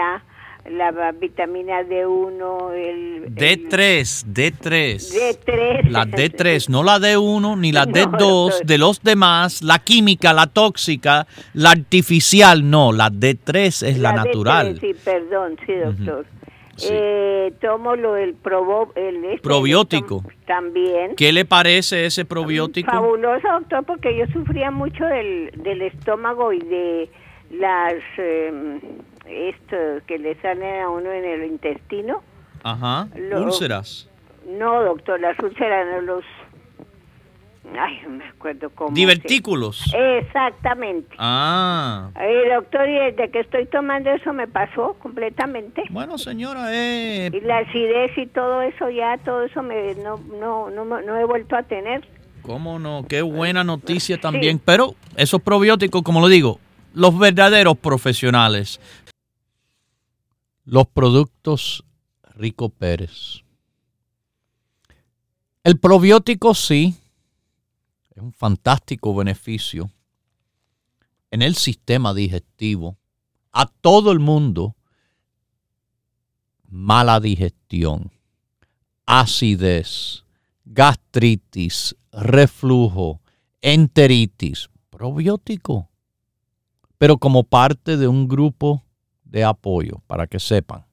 La 0.69 1.13
vitamina 1.13 1.83
D1, 1.83 2.73
el... 2.75 3.35
D3, 3.35 4.27
D3. 4.27 4.97
D3. 4.99 5.89
La 5.91 6.05
D3, 6.05 6.69
no 6.69 6.83
la 6.83 6.99
D1 6.99 7.59
ni 7.59 7.73
la 7.73 7.87
No, 7.87 7.93
D2 7.93 8.19
doctor. 8.19 8.67
de 8.67 8.79
los 8.79 9.03
demás, 9.03 9.63
la 9.63 9.79
química, 9.79 10.33
la 10.33 10.47
tóxica, 10.47 11.27
la 11.55 11.71
artificial, 11.71 12.69
no, 12.69 12.93
la 12.93 13.11
D3 13.11 13.87
es 13.87 13.99
la, 13.99 14.13
D3, 14.13 14.15
natural. 14.27 14.79
sí, 14.81 14.95
perdón, 15.05 15.57
sí, 15.67 15.73
doctor. 15.75 16.27
Sí. 16.77 16.89
Eh, 16.93 17.53
tomo 17.61 17.95
lo 17.95 18.17
el, 18.17 18.33
probo, 18.35 18.91
el 18.97 19.23
este, 19.27 19.43
Probiótico. 19.43 20.23
tom- 20.23 20.33
También. 20.47 21.15
¿Qué 21.15 21.31
le 21.31 21.45
parece 21.45 22.07
ese 22.07 22.25
probiótico? 22.25 22.91
Fabuloso, 22.91 23.47
doctor, 23.53 23.85
porque 23.85 24.17
yo 24.17 24.25
sufría 24.33 24.71
mucho 24.71 25.05
del, 25.05 25.51
del 25.57 25.83
estómago 25.83 26.53
y 26.55 26.61
de 26.61 27.11
las... 27.51 27.95
eh, 28.17 28.81
esto 29.31 29.77
que 30.07 30.19
le 30.19 30.35
salen 30.41 30.83
a 30.83 30.89
uno 30.89 31.11
en 31.13 31.25
el 31.25 31.45
intestino. 31.45 32.23
Ajá, 32.63 33.09
Lo- 33.17 33.43
úlceras. 33.45 34.09
No, 34.49 34.83
doctor, 34.83 35.21
las 35.21 35.39
úlceras 35.39 35.87
no 35.95 36.01
los... 36.03 36.25
Ay, 37.79 38.01
no 38.05 38.11
me 38.11 38.25
acuerdo 38.27 38.71
cómo. 38.71 38.91
Divertículos. 38.95 39.77
se- 39.91 40.19
Exactamente. 40.19 41.15
Ah. 41.19 42.11
Eh, 42.21 42.51
doctor, 42.55 42.89
y 42.89 42.95
desde 42.95 43.31
que 43.31 43.41
estoy 43.41 43.67
tomando 43.67 44.11
eso 44.11 44.33
me 44.33 44.49
pasó 44.49 44.95
completamente. 44.99 45.85
Bueno, 45.91 46.19
señora, 46.19 46.75
eh, 46.75 47.31
Y 47.33 47.41
la 47.43 47.59
acidez 47.59 48.17
y 48.19 48.27
todo 48.27 48.63
eso 48.63 48.91
ya, 48.91 49.19
todo 49.19 49.45
eso 49.45 49.63
me, 49.63 49.95
no, 49.97 50.19
no, 50.41 50.71
no, 50.71 50.85
no 50.85 51.17
he 51.19 51.25
vuelto 51.25 51.55
a 51.55 51.63
tener. 51.63 52.03
cómo 52.43 52.79
no, 52.81 53.05
qué 53.09 53.23
buena 53.23 53.63
noticia 53.63 54.19
también. 54.19 54.59
Pero 54.59 54.95
esos 55.17 55.41
probióticos, 55.41 56.03
como 56.03 56.21
lo 56.21 56.27
digo, 56.29 56.59
los 56.95 57.17
verdaderos 57.17 57.77
profesionales. 57.77 58.81
Los 60.65 60.87
productos 60.89 61.85
Rico 62.23 62.69
Pérez. 62.69 63.43
El 65.65 65.79
probiótico 65.79 66.55
sí, 66.55 66.95
es 68.11 68.23
un 68.23 68.33
fantástico 68.33 69.15
beneficio 69.15 69.91
en 71.31 71.43
el 71.43 71.55
sistema 71.55 72.15
digestivo. 72.15 72.97
A 73.53 73.67
todo 73.67 74.13
el 74.13 74.21
mundo, 74.21 74.77
mala 76.69 77.21
digestión, 77.21 78.11
acidez, 79.07 80.25
gastritis, 80.65 81.97
reflujo, 82.13 83.21
enteritis, 83.61 84.71
probiótico. 84.89 85.89
Pero 86.97 87.19
como 87.19 87.45
parte 87.45 87.97
de 87.97 88.07
un 88.07 88.29
grupo 88.29 88.85
de 89.31 89.45
apoyo, 89.45 90.03
para 90.07 90.27
que 90.27 90.41
sepan. 90.41 90.85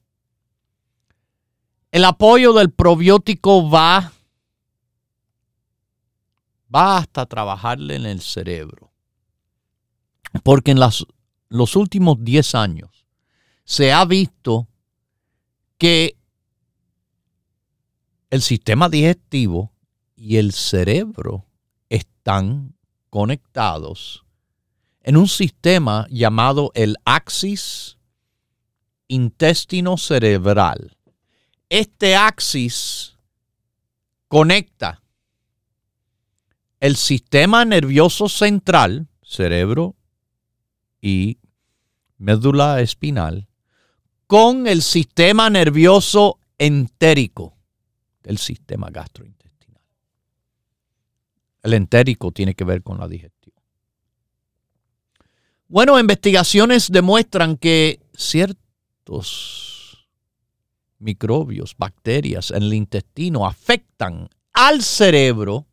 El 1.90 2.04
apoyo 2.04 2.52
del 2.52 2.70
probiótico 2.70 3.68
va, 3.68 4.12
va 6.74 6.98
hasta 6.98 7.26
trabajarle 7.26 7.96
en 7.96 8.06
el 8.06 8.20
cerebro. 8.20 8.92
Porque 10.44 10.70
en 10.70 10.78
las, 10.78 11.04
los 11.48 11.74
últimos 11.76 12.22
10 12.22 12.54
años 12.54 13.06
se 13.64 13.92
ha 13.92 14.04
visto 14.04 14.68
que 15.78 16.16
el 18.30 18.42
sistema 18.42 18.88
digestivo 18.88 19.72
y 20.14 20.36
el 20.36 20.52
cerebro 20.52 21.46
están 21.88 22.74
conectados 23.08 24.24
en 25.02 25.16
un 25.16 25.28
sistema 25.28 26.06
llamado 26.10 26.70
el 26.74 26.96
axis 27.04 27.97
intestino 29.08 29.96
cerebral. 29.96 30.96
Este 31.68 32.14
axis 32.14 33.16
conecta 34.28 35.02
el 36.80 36.96
sistema 36.96 37.64
nervioso 37.64 38.28
central, 38.28 39.08
cerebro 39.22 39.96
y 41.00 41.38
médula 42.18 42.80
espinal, 42.80 43.48
con 44.26 44.66
el 44.66 44.82
sistema 44.82 45.50
nervioso 45.50 46.38
entérico 46.58 47.56
del 48.22 48.38
sistema 48.38 48.90
gastrointestinal. 48.90 49.82
El 51.62 51.74
entérico 51.74 52.30
tiene 52.30 52.54
que 52.54 52.64
ver 52.64 52.82
con 52.82 52.98
la 52.98 53.08
digestión. 53.08 53.54
Bueno, 55.68 55.98
investigaciones 55.98 56.90
demuestran 56.90 57.56
que 57.56 58.00
ciertos 59.08 60.06
microbios, 60.98 61.74
bacterias 61.76 62.50
en 62.50 62.64
el 62.64 62.74
intestino 62.74 63.46
afectan 63.46 64.28
al 64.52 64.82
cerebro 64.82 65.66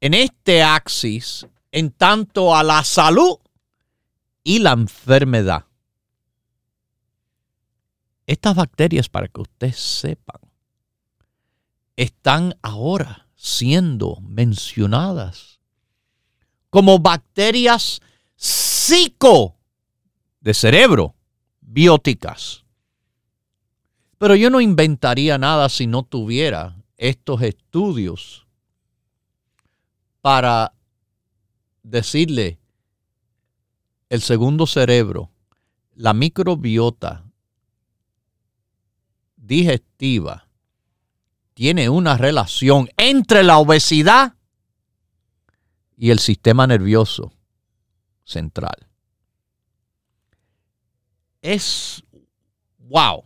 en 0.00 0.14
este 0.14 0.62
axis 0.62 1.46
en 1.70 1.90
tanto 1.90 2.54
a 2.54 2.62
la 2.62 2.82
salud 2.84 3.38
y 4.42 4.58
la 4.58 4.72
enfermedad. 4.72 5.66
Estas 8.26 8.54
bacterias, 8.54 9.08
para 9.08 9.28
que 9.28 9.40
ustedes 9.40 9.78
sepan, 9.78 10.40
están 11.96 12.56
ahora 12.62 13.28
siendo 13.34 14.16
mencionadas 14.20 15.60
como 16.70 16.98
bacterias 16.98 18.00
psico 18.34 19.58
de 20.44 20.52
cerebro, 20.52 21.14
bióticas. 21.62 22.66
Pero 24.18 24.36
yo 24.36 24.50
no 24.50 24.60
inventaría 24.60 25.38
nada 25.38 25.70
si 25.70 25.86
no 25.86 26.02
tuviera 26.02 26.76
estos 26.98 27.40
estudios 27.40 28.46
para 30.20 30.74
decirle 31.82 32.58
el 34.10 34.20
segundo 34.20 34.66
cerebro, 34.66 35.30
la 35.94 36.12
microbiota 36.12 37.24
digestiva 39.36 40.46
tiene 41.54 41.88
una 41.88 42.18
relación 42.18 42.90
entre 42.98 43.44
la 43.44 43.56
obesidad 43.56 44.34
y 45.96 46.10
el 46.10 46.18
sistema 46.18 46.66
nervioso 46.66 47.32
central. 48.24 48.93
Es 51.44 52.02
wow. 52.78 53.22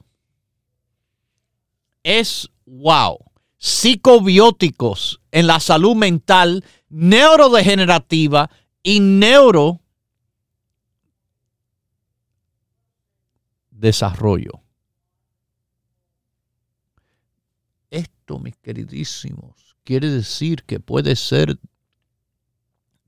Es 2.02 2.50
wow. 2.66 3.16
Psicobióticos 3.58 5.20
en 5.30 5.46
la 5.46 5.60
salud 5.60 5.94
mental, 5.94 6.64
neurodegenerativa 6.88 8.50
y 8.82 8.98
neuro 8.98 9.80
desarrollo. 13.70 14.64
Esto, 17.88 18.40
mis 18.40 18.56
queridísimos, 18.56 19.76
quiere 19.84 20.10
decir 20.10 20.64
que 20.64 20.80
puede 20.80 21.14
ser 21.14 21.56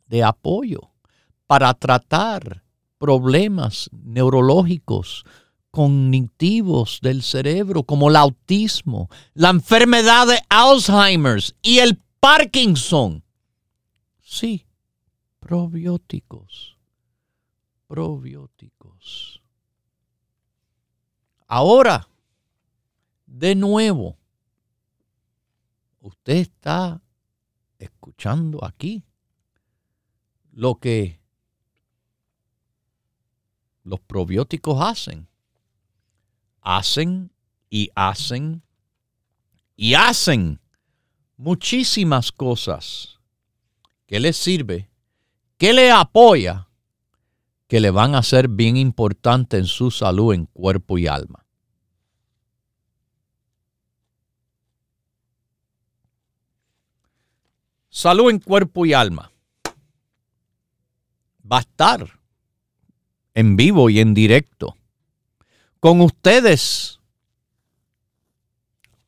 de 0.07 0.23
apoyo 0.23 0.93
para 1.49 1.75
tratar 1.75 2.63
problemas 3.01 3.89
neurológicos, 3.93 5.25
cognitivos 5.71 7.01
del 7.01 7.23
cerebro, 7.23 7.83
como 7.85 8.11
el 8.11 8.17
autismo, 8.17 9.09
la 9.33 9.49
enfermedad 9.49 10.27
de 10.27 10.39
Alzheimer's 10.51 11.57
y 11.63 11.79
el 11.79 11.99
Parkinson. 12.21 13.25
Sí, 14.21 14.67
probióticos, 15.39 16.77
probióticos. 17.87 19.43
Ahora, 21.47 22.07
de 23.25 23.55
nuevo, 23.55 24.19
usted 26.01 26.37
está 26.37 27.03
escuchando 27.79 28.63
aquí 28.63 29.05
lo 30.53 30.75
que 30.75 31.20
los 33.91 34.01
probióticos 34.01 34.81
hacen. 34.81 35.27
Hacen 36.63 37.33
y 37.69 37.91
hacen 37.97 38.63
y 39.75 39.95
hacen 39.95 40.61
muchísimas 41.37 42.31
cosas 42.31 43.19
que 44.07 44.21
les 44.21 44.37
sirve, 44.37 44.91
que 45.57 45.73
le 45.73 45.91
apoya, 45.91 46.69
que 47.67 47.81
le 47.81 47.91
van 47.91 48.15
a 48.15 48.23
ser 48.23 48.47
bien 48.47 48.77
importante 48.77 49.57
en 49.57 49.65
su 49.67 49.91
salud 49.91 50.35
en 50.35 50.47
cuerpo 50.47 50.99
y 50.99 51.07
alma. 51.07 51.45
Salud 57.89 58.31
en 58.31 58.39
cuerpo 58.39 58.87
y 58.87 58.93
alma. 58.93 59.33
Va 61.51 61.57
a 61.57 61.61
estar 61.61 62.20
en 63.35 63.57
vivo 63.57 63.91
y 63.91 64.01
en 64.01 64.15
directo 64.15 64.77
con 65.81 66.03
ustedes 66.03 67.01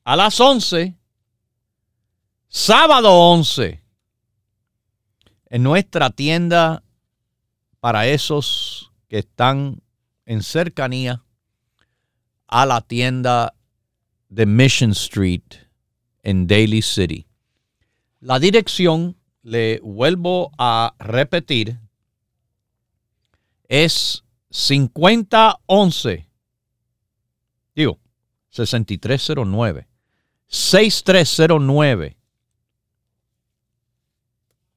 a 0.05 0.17
las 0.17 0.41
11, 0.41 0.97
sábado 2.49 3.13
11, 3.13 3.83
en 5.51 5.63
nuestra 5.63 6.11
tienda 6.11 6.83
para 7.79 8.07
esos 8.07 8.91
que 9.09 9.19
están 9.19 9.83
en 10.25 10.43
cercanía 10.43 11.23
a 12.47 12.65
la 12.65 12.81
tienda 12.81 13.55
de 14.31 14.47
Mission 14.47 14.93
Street 14.93 15.43
en 16.23 16.47
Daly 16.47 16.81
City. 16.81 17.27
La 18.21 18.39
dirección, 18.39 19.17
le 19.43 19.81
vuelvo 19.81 20.53
a 20.57 20.95
repetir, 20.99 21.81
es 23.73 24.23
5011. 24.51 26.29
Digo, 27.75 27.99
6309. 28.51 29.89
6309. 30.47 32.19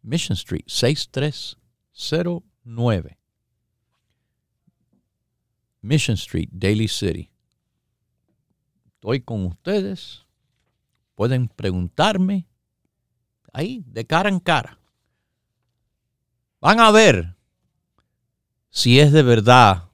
Mission 0.01 0.37
Street, 0.37 0.63
6309. 0.67 3.17
Mission 5.81 6.13
Street, 6.13 6.47
Daly 6.53 6.87
City. 6.87 7.29
Estoy 8.93 9.19
con 9.19 9.45
ustedes. 9.45 10.25
Pueden 11.15 11.49
preguntarme 11.49 12.47
ahí, 13.51 13.83
de 13.87 14.05
cara 14.05 14.29
en 14.29 14.39
cara. 14.39 14.79
Van 16.61 16.79
a 16.79 16.91
ver 16.91 17.34
si 18.76 18.99
es 18.99 19.13
de 19.13 19.23
verdad 19.23 19.89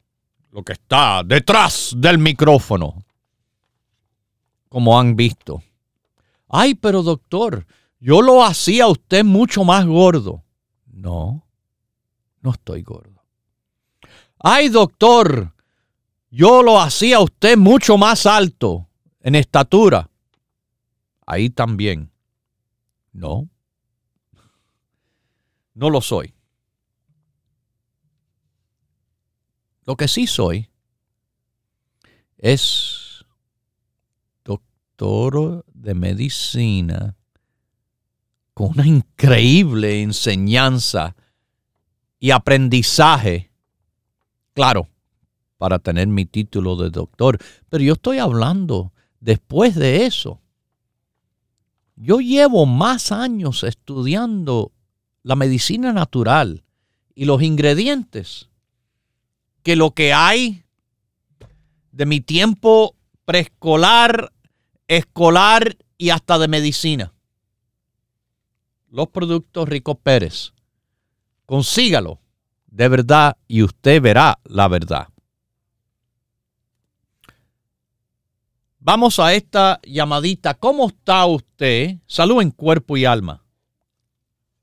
lo 0.50 0.64
que 0.64 0.74
está 0.74 1.22
detrás 1.24 1.94
del 1.96 2.18
micrófono, 2.18 3.06
como 4.70 5.00
han 5.00 5.16
visto. 5.16 5.62
Ay, 6.50 6.74
pero 6.74 7.04
doctor, 7.04 7.68
yo 8.00 8.24
lo 8.24 8.44
hacía 8.44 8.88
usted 8.88 9.24
mucho 9.24 9.64
más 9.64 9.86
gordo. 9.86 10.44
No, 10.88 11.46
no 12.42 12.52
estoy 12.52 12.82
gordo. 12.82 13.24
Ay, 14.40 14.70
doctor, 14.70 15.54
yo 16.32 16.64
lo 16.64 16.82
hacía 16.82 17.20
usted 17.20 17.58
mucho 17.58 18.00
más 18.00 18.26
alto 18.26 18.90
en 19.20 19.36
estatura. 19.36 20.10
Ahí 21.28 21.52
también. 21.52 22.12
No, 23.14 23.48
no 25.76 25.90
lo 25.92 26.02
soy. 26.02 26.34
Lo 29.86 29.96
que 29.96 30.08
sí 30.08 30.28
soy 30.28 30.70
es 32.38 33.26
doctor 34.44 35.66
de 35.74 35.94
medicina 35.96 37.16
con 38.54 38.72
una 38.72 38.86
increíble 38.86 40.04
enseñanza 40.04 41.16
y 42.20 42.30
aprendizaje. 42.30 43.52
Claro, 44.54 44.88
para 45.58 45.80
tener 45.80 46.08
mi 46.08 46.26
título 46.26 46.76
de 46.76 46.92
doctor, 46.92 47.40
pero 47.70 47.84
yo 47.84 47.94
estoy 47.94 48.20
hablando 48.20 48.94
después 49.20 49.74
de 49.76 50.06
eso. 50.06 50.42
Yo 51.96 52.20
llevo 52.20 52.68
más 52.68 53.12
años 53.12 53.64
estudiando 53.64 54.72
la 55.24 55.36
medicina 55.36 55.94
natural 55.94 56.64
y 57.16 57.26
los 57.26 57.42
ingredientes 57.42 58.51
que 59.64 59.76
lo 59.76 59.92
que 59.92 60.14
hay 60.14 60.64
de 61.92 62.06
mi 62.06 62.22
tiempo 62.22 62.96
preescolar, 63.26 64.32
escolar 64.88 65.78
y 65.98 66.10
hasta 66.10 66.40
de 66.40 66.48
medicina. 66.48 67.14
Los 68.90 69.08
productos 69.10 69.70
Rico 69.70 69.96
Pérez. 69.96 70.54
Consígalo 71.46 72.20
de 72.68 72.88
verdad 72.88 73.38
y 73.48 73.62
usted 73.64 74.02
verá 74.02 74.40
la 74.46 74.68
verdad. 74.68 75.08
Vamos 78.80 79.20
a 79.20 79.34
esta 79.34 79.80
llamadita. 79.84 80.56
¿Cómo 80.56 80.88
está 80.88 81.26
usted? 81.28 81.98
Salud 82.08 82.42
en 82.42 82.50
cuerpo 82.50 82.98
y 82.98 83.06
alma. 83.06 83.44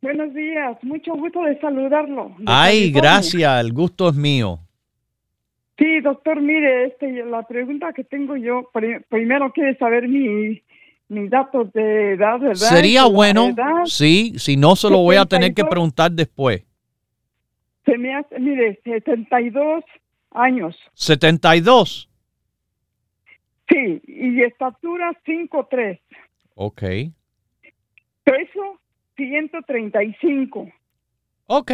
Buenos 0.00 0.32
días, 0.34 0.76
mucho 0.82 1.12
gusto 1.14 1.42
de 1.42 1.58
saludarlo. 1.60 2.34
Ay, 2.46 2.90
gracias, 2.90 3.60
el 3.60 3.72
gusto 3.72 4.08
es 4.08 4.14
mío. 4.14 4.60
Sí, 5.78 6.00
doctor, 6.00 6.40
mire, 6.40 6.86
este, 6.86 7.24
la 7.24 7.44
pregunta 7.44 7.92
que 7.92 8.02
tengo 8.02 8.36
yo, 8.36 8.68
primero 9.08 9.52
quiere 9.52 9.76
saber 9.76 10.08
mi, 10.08 10.60
mis 11.08 11.30
datos 11.30 11.72
de 11.72 12.14
edad, 12.14 12.40
¿verdad? 12.40 12.54
Sería 12.54 13.06
bueno, 13.06 13.54
sí, 13.84 14.32
si 14.38 14.56
no 14.56 14.74
se 14.74 14.90
lo 14.90 14.98
voy 14.98 15.16
a 15.16 15.24
tener 15.24 15.54
que 15.54 15.64
preguntar 15.64 16.10
después. 16.10 16.64
Se 17.84 17.96
me 17.96 18.12
hace, 18.14 18.40
mire, 18.40 18.80
72 18.82 19.84
años. 20.32 20.76
72. 20.94 22.10
Sí, 23.68 24.02
y 24.06 24.42
estatura 24.42 25.12
5'3". 25.24 26.00
Ok. 26.54 26.82
Peso 28.24 28.80
135. 29.16 30.68
Ok. 31.46 31.72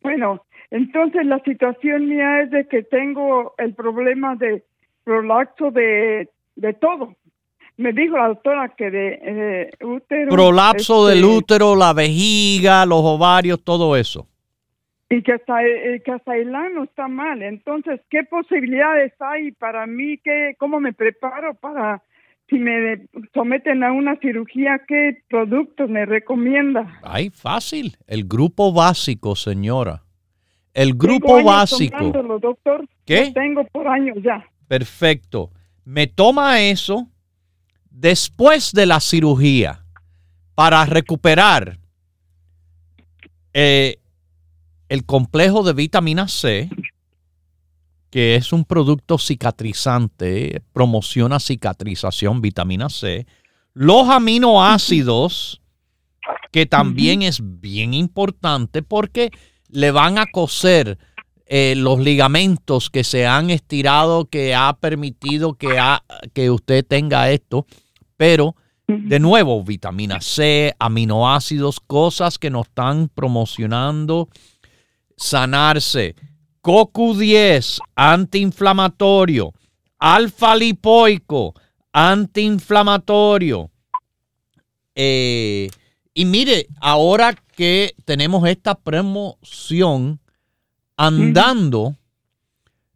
Bueno, 0.00 0.44
entonces 0.72 1.26
la 1.26 1.38
situación 1.40 2.08
mía 2.08 2.40
es 2.40 2.50
de 2.50 2.66
que 2.66 2.82
tengo 2.82 3.52
el 3.58 3.74
problema 3.74 4.36
de 4.36 4.64
prolapso 5.04 5.70
de, 5.70 6.30
de 6.56 6.72
todo. 6.72 7.14
Me 7.76 7.92
dijo 7.92 8.16
la 8.16 8.28
doctora 8.28 8.72
que 8.74 8.90
de 8.90 9.20
eh, 9.22 9.70
útero. 9.84 10.30
Prolapso 10.30 11.06
del 11.06 11.18
este, 11.18 11.36
útero, 11.36 11.76
la 11.76 11.92
vejiga, 11.92 12.86
los 12.86 13.00
ovarios, 13.02 13.62
todo 13.62 13.96
eso. 13.96 14.26
Y 15.10 15.22
que 15.22 15.32
hasta, 15.32 15.62
eh, 15.62 16.02
el 16.36 16.54
ano 16.54 16.84
está 16.84 17.06
mal. 17.06 17.42
Entonces, 17.42 18.00
¿qué 18.08 18.22
posibilidades 18.22 19.12
hay 19.20 19.52
para 19.52 19.86
mí? 19.86 20.16
¿Qué, 20.24 20.56
¿Cómo 20.58 20.80
me 20.80 20.94
preparo 20.94 21.52
para 21.52 22.02
si 22.48 22.58
me 22.58 23.08
someten 23.34 23.84
a 23.84 23.92
una 23.92 24.16
cirugía, 24.16 24.80
¿qué 24.88 25.18
productos 25.28 25.90
me 25.90 26.06
recomienda? 26.06 26.98
Ay, 27.02 27.28
fácil. 27.28 27.96
El 28.06 28.24
grupo 28.24 28.72
básico, 28.72 29.36
señora. 29.36 30.02
El 30.74 30.94
grupo 30.94 31.42
básico. 31.42 32.12
doctor. 32.40 32.88
¿Qué? 33.04 33.30
tengo 33.32 33.64
por 33.72 33.86
años 33.88 34.16
ya. 34.22 34.44
Perfecto. 34.68 35.50
Me 35.84 36.06
toma 36.06 36.60
eso 36.60 37.08
después 37.90 38.72
de 38.72 38.86
la 38.86 39.00
cirugía 39.00 39.84
para 40.54 40.84
recuperar 40.86 41.78
eh, 43.52 43.98
el 44.88 45.04
complejo 45.04 45.62
de 45.62 45.72
vitamina 45.72 46.28
C, 46.28 46.70
que 48.10 48.34
es 48.36 48.52
un 48.52 48.64
producto 48.64 49.18
cicatrizante, 49.18 50.62
promociona 50.72 51.40
cicatrización, 51.40 52.40
vitamina 52.40 52.88
C, 52.88 53.26
los 53.74 54.08
aminoácidos, 54.08 55.60
que 56.50 56.66
también 56.66 57.22
es 57.22 57.40
bien 57.42 57.94
importante 57.94 58.82
porque 58.82 59.30
le 59.72 59.90
van 59.90 60.18
a 60.18 60.26
coser 60.26 60.98
eh, 61.46 61.74
los 61.76 61.98
ligamentos 61.98 62.90
que 62.90 63.04
se 63.04 63.26
han 63.26 63.50
estirado, 63.50 64.26
que 64.26 64.54
ha 64.54 64.74
permitido 64.78 65.54
que, 65.54 65.76
que 66.32 66.50
usted 66.50 66.86
tenga 66.86 67.30
esto. 67.30 67.66
Pero, 68.16 68.54
de 68.86 69.18
nuevo, 69.18 69.64
vitamina 69.64 70.20
C, 70.20 70.74
aminoácidos, 70.78 71.80
cosas 71.80 72.38
que 72.38 72.50
nos 72.50 72.68
están 72.68 73.08
promocionando 73.08 74.28
sanarse. 75.16 76.14
CoQ10, 76.62 77.78
antiinflamatorio. 77.96 79.52
Alfa 79.98 80.54
lipoico, 80.54 81.54
antiinflamatorio. 81.92 83.70
Eh, 84.94 85.70
y 86.14 86.24
mire, 86.24 86.66
ahora 86.80 87.34
que 87.56 87.94
tenemos 88.04 88.48
esta 88.48 88.74
promoción 88.74 90.20
andando, 90.96 91.96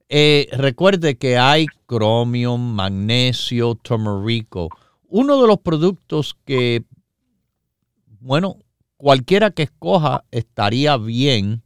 eh, 0.09 0.49
recuerde 0.53 1.17
que 1.17 1.39
hay 1.39 1.67
cromio, 1.87 2.57
magnesio, 2.57 3.75
turmerico. 3.75 4.69
Uno 5.09 5.41
de 5.41 5.49
los 5.49 5.59
productos 5.59 6.37
que, 6.45 6.85
bueno, 8.21 8.57
cualquiera 8.97 9.51
que 9.51 9.65
escoja 9.65 10.25
estaría 10.31 10.97
bien. 10.97 11.63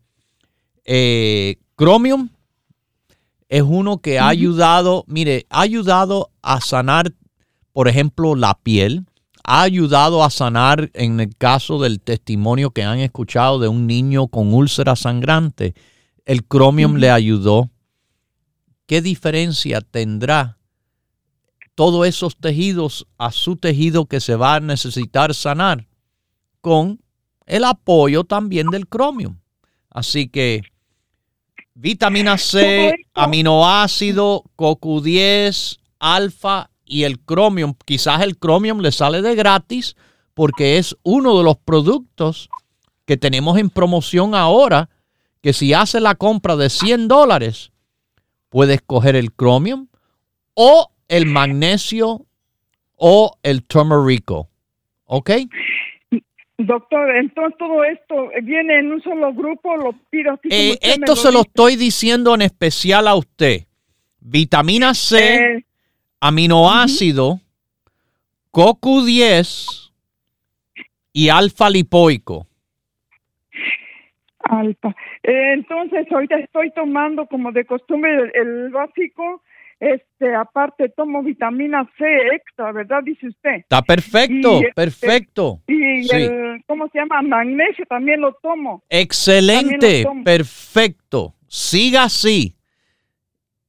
Eh, 0.85 1.57
Chromium 1.77 2.31
es 3.49 3.63
uno 3.63 3.99
que 3.99 4.19
ha 4.19 4.29
ayudado, 4.29 5.05
mire, 5.07 5.47
ha 5.51 5.63
ayudado 5.63 6.31
a 6.43 6.61
sanar, 6.61 7.13
por 7.73 7.89
ejemplo, 7.89 8.37
la 8.37 8.55
piel, 8.55 9.07
ha 9.45 9.63
ayudado 9.63 10.23
a 10.23 10.31
sanar 10.31 10.91
en 10.95 11.21
el 11.21 11.37
caso 11.37 11.81
del 11.81 12.01
testimonio 12.01 12.71
que 12.71 12.85
han 12.85 12.99
escuchado 12.99 13.59
de 13.59 13.69
un 13.69 13.87
niño 13.87 14.29
con 14.29 14.53
úlcera 14.55 14.97
sangrante. 14.97 15.75
El 16.25 16.47
Chromium 16.47 16.97
le 16.97 17.11
ayudó. 17.11 17.71
qué 18.87 19.01
diferencia 19.01 19.81
tendrá 19.81 20.59
todos 21.77 22.07
esos 22.07 22.37
tejidos 22.37 23.07
a 23.19 23.31
su 23.31 23.57
tejido 23.57 24.07
que 24.07 24.21
se 24.21 24.35
va 24.35 24.57
a 24.57 24.61
necesitar 24.61 25.35
sanar 25.35 25.87
con 26.61 27.01
el 27.47 27.65
apoyo 27.65 28.25
también 28.25 28.69
del 28.69 28.87
cromium. 28.87 29.39
Así 29.89 30.29
que 30.29 30.63
vitamina 31.75 32.37
C, 32.37 32.95
aminoácido, 33.15 34.45
CoQ10, 34.57 35.79
alfa 35.99 36.70
y 36.91 37.05
el 37.05 37.21
cromium. 37.21 37.75
Quizás 37.87 38.21
el 38.23 38.37
cromium 38.37 38.81
le 38.81 38.91
sale 38.91 39.23
de 39.23 39.37
gratis 39.37 39.97
porque 40.35 40.77
es 40.77 40.97
uno 41.05 41.39
de 41.39 41.45
los 41.45 41.57
productos 41.57 42.51
que 43.07 43.17
tenemos 43.17 43.59
en 43.59 43.71
promoción 43.71 44.35
ahora, 44.35 44.91
que 45.41 45.53
si 45.53 45.73
hace 45.73 46.01
la 46.01 46.17
compra 46.17 46.57
de 46.57 46.69
100 46.69 47.09
dólares, 47.09 47.73
puedes 48.49 48.83
coger 48.83 49.17
el 49.17 49.33
cromium 49.33 49.87
o 50.55 50.91
el 51.09 51.27
magnesio 51.27 52.27
o 52.97 53.39
el 53.43 53.65
turmerico. 53.65 54.49
¿Ok? 55.05 55.31
Doctor, 56.59 57.17
entonces 57.17 57.57
todo 57.59 57.85
esto 57.85 58.31
viene 58.43 58.81
en 58.81 58.93
un 58.93 59.03
solo 59.03 59.33
grupo, 59.33 59.77
lo 59.77 59.93
pido 60.11 60.33
así 60.33 60.49
eh, 60.51 60.79
Esto 60.83 61.17
se 61.17 61.33
lo 61.33 61.41
estoy 61.41 61.77
diciendo 61.77 62.35
en 62.35 62.43
especial 62.43 63.09
a 63.09 63.15
usted. 63.15 63.67
Vitamina 64.21 64.93
C, 64.93 65.35
eh, 65.37 65.65
aminoácido, 66.21 67.41
CoQ10 68.53 69.91
y 71.13 71.29
alfa 71.29 71.71
lipoico. 71.71 72.47
Alfa. 74.41 74.89
Eh, 75.23 75.53
entonces, 75.55 76.07
ahorita 76.11 76.37
estoy 76.37 76.71
tomando 76.73 77.27
como 77.27 77.53
de 77.53 77.65
costumbre 77.65 78.31
el, 78.35 78.71
básico. 78.71 79.43
Este, 79.79 80.35
aparte 80.35 80.91
tomo 80.91 81.23
vitamina 81.23 81.89
C 81.97 82.05
extra, 82.35 82.71
¿verdad? 82.71 83.03
Dice 83.03 83.29
usted. 83.29 83.61
Está 83.61 83.81
perfecto, 83.81 84.59
este, 84.61 84.73
perfecto. 84.75 85.61
Y 85.69 86.15
el, 86.15 86.63
¿cómo 86.67 86.87
se 86.89 86.99
llama? 86.99 87.23
Magnesio 87.23 87.87
también 87.87 88.21
lo 88.21 88.35
tomo. 88.43 88.83
Excelente, 88.91 90.05
perfecto. 90.23 91.35
Siga 91.47 92.05
así. 92.05 92.60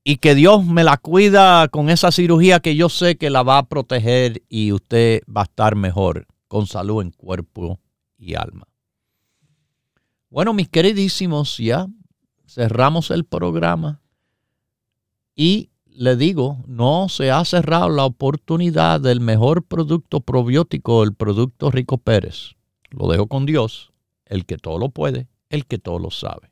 Y 0.04 0.18
que 0.18 0.34
Dios 0.34 0.66
me 0.66 0.84
la 0.84 0.98
cuida 0.98 1.68
con 1.68 1.90
esa 1.90 2.12
cirugía 2.12 2.60
que 2.60 2.76
yo 2.76 2.90
sé 2.90 3.18
que 3.18 3.30
la 3.30 3.44
va 3.44 3.60
a 3.60 3.68
proteger 3.68 4.42
y 4.50 4.72
usted 4.72 5.22
va 5.26 5.42
a 5.42 5.46
estar 5.46 5.76
mejor 5.76 6.26
con 6.48 6.66
salud 6.66 7.04
en 7.04 7.12
cuerpo 7.12 7.80
y 8.18 8.36
alma. 8.36 8.68
Bueno, 10.30 10.54
mis 10.54 10.70
queridísimos, 10.70 11.58
ya 11.58 11.88
cerramos 12.48 13.12
el 13.12 13.26
programa 13.26 14.02
y 15.36 15.70
le 15.86 16.16
digo, 16.16 16.64
no 16.68 17.08
se 17.10 17.32
ha 17.32 17.44
cerrado 17.46 17.90
la 17.90 18.06
oportunidad 18.06 19.02
del 19.02 19.20
mejor 19.20 19.64
producto 19.64 20.22
probiótico, 20.22 21.04
el 21.04 21.14
producto 21.14 21.70
Rico 21.70 21.98
Pérez. 21.98 22.56
Lo 22.90 23.08
dejo 23.08 23.28
con 23.28 23.46
Dios, 23.46 23.92
el 24.26 24.46
que 24.46 24.58
todo 24.58 24.80
lo 24.80 24.90
puede, 24.90 25.28
el 25.50 25.66
que 25.66 25.78
todo 25.78 26.00
lo 26.00 26.12
sabe. 26.12 26.52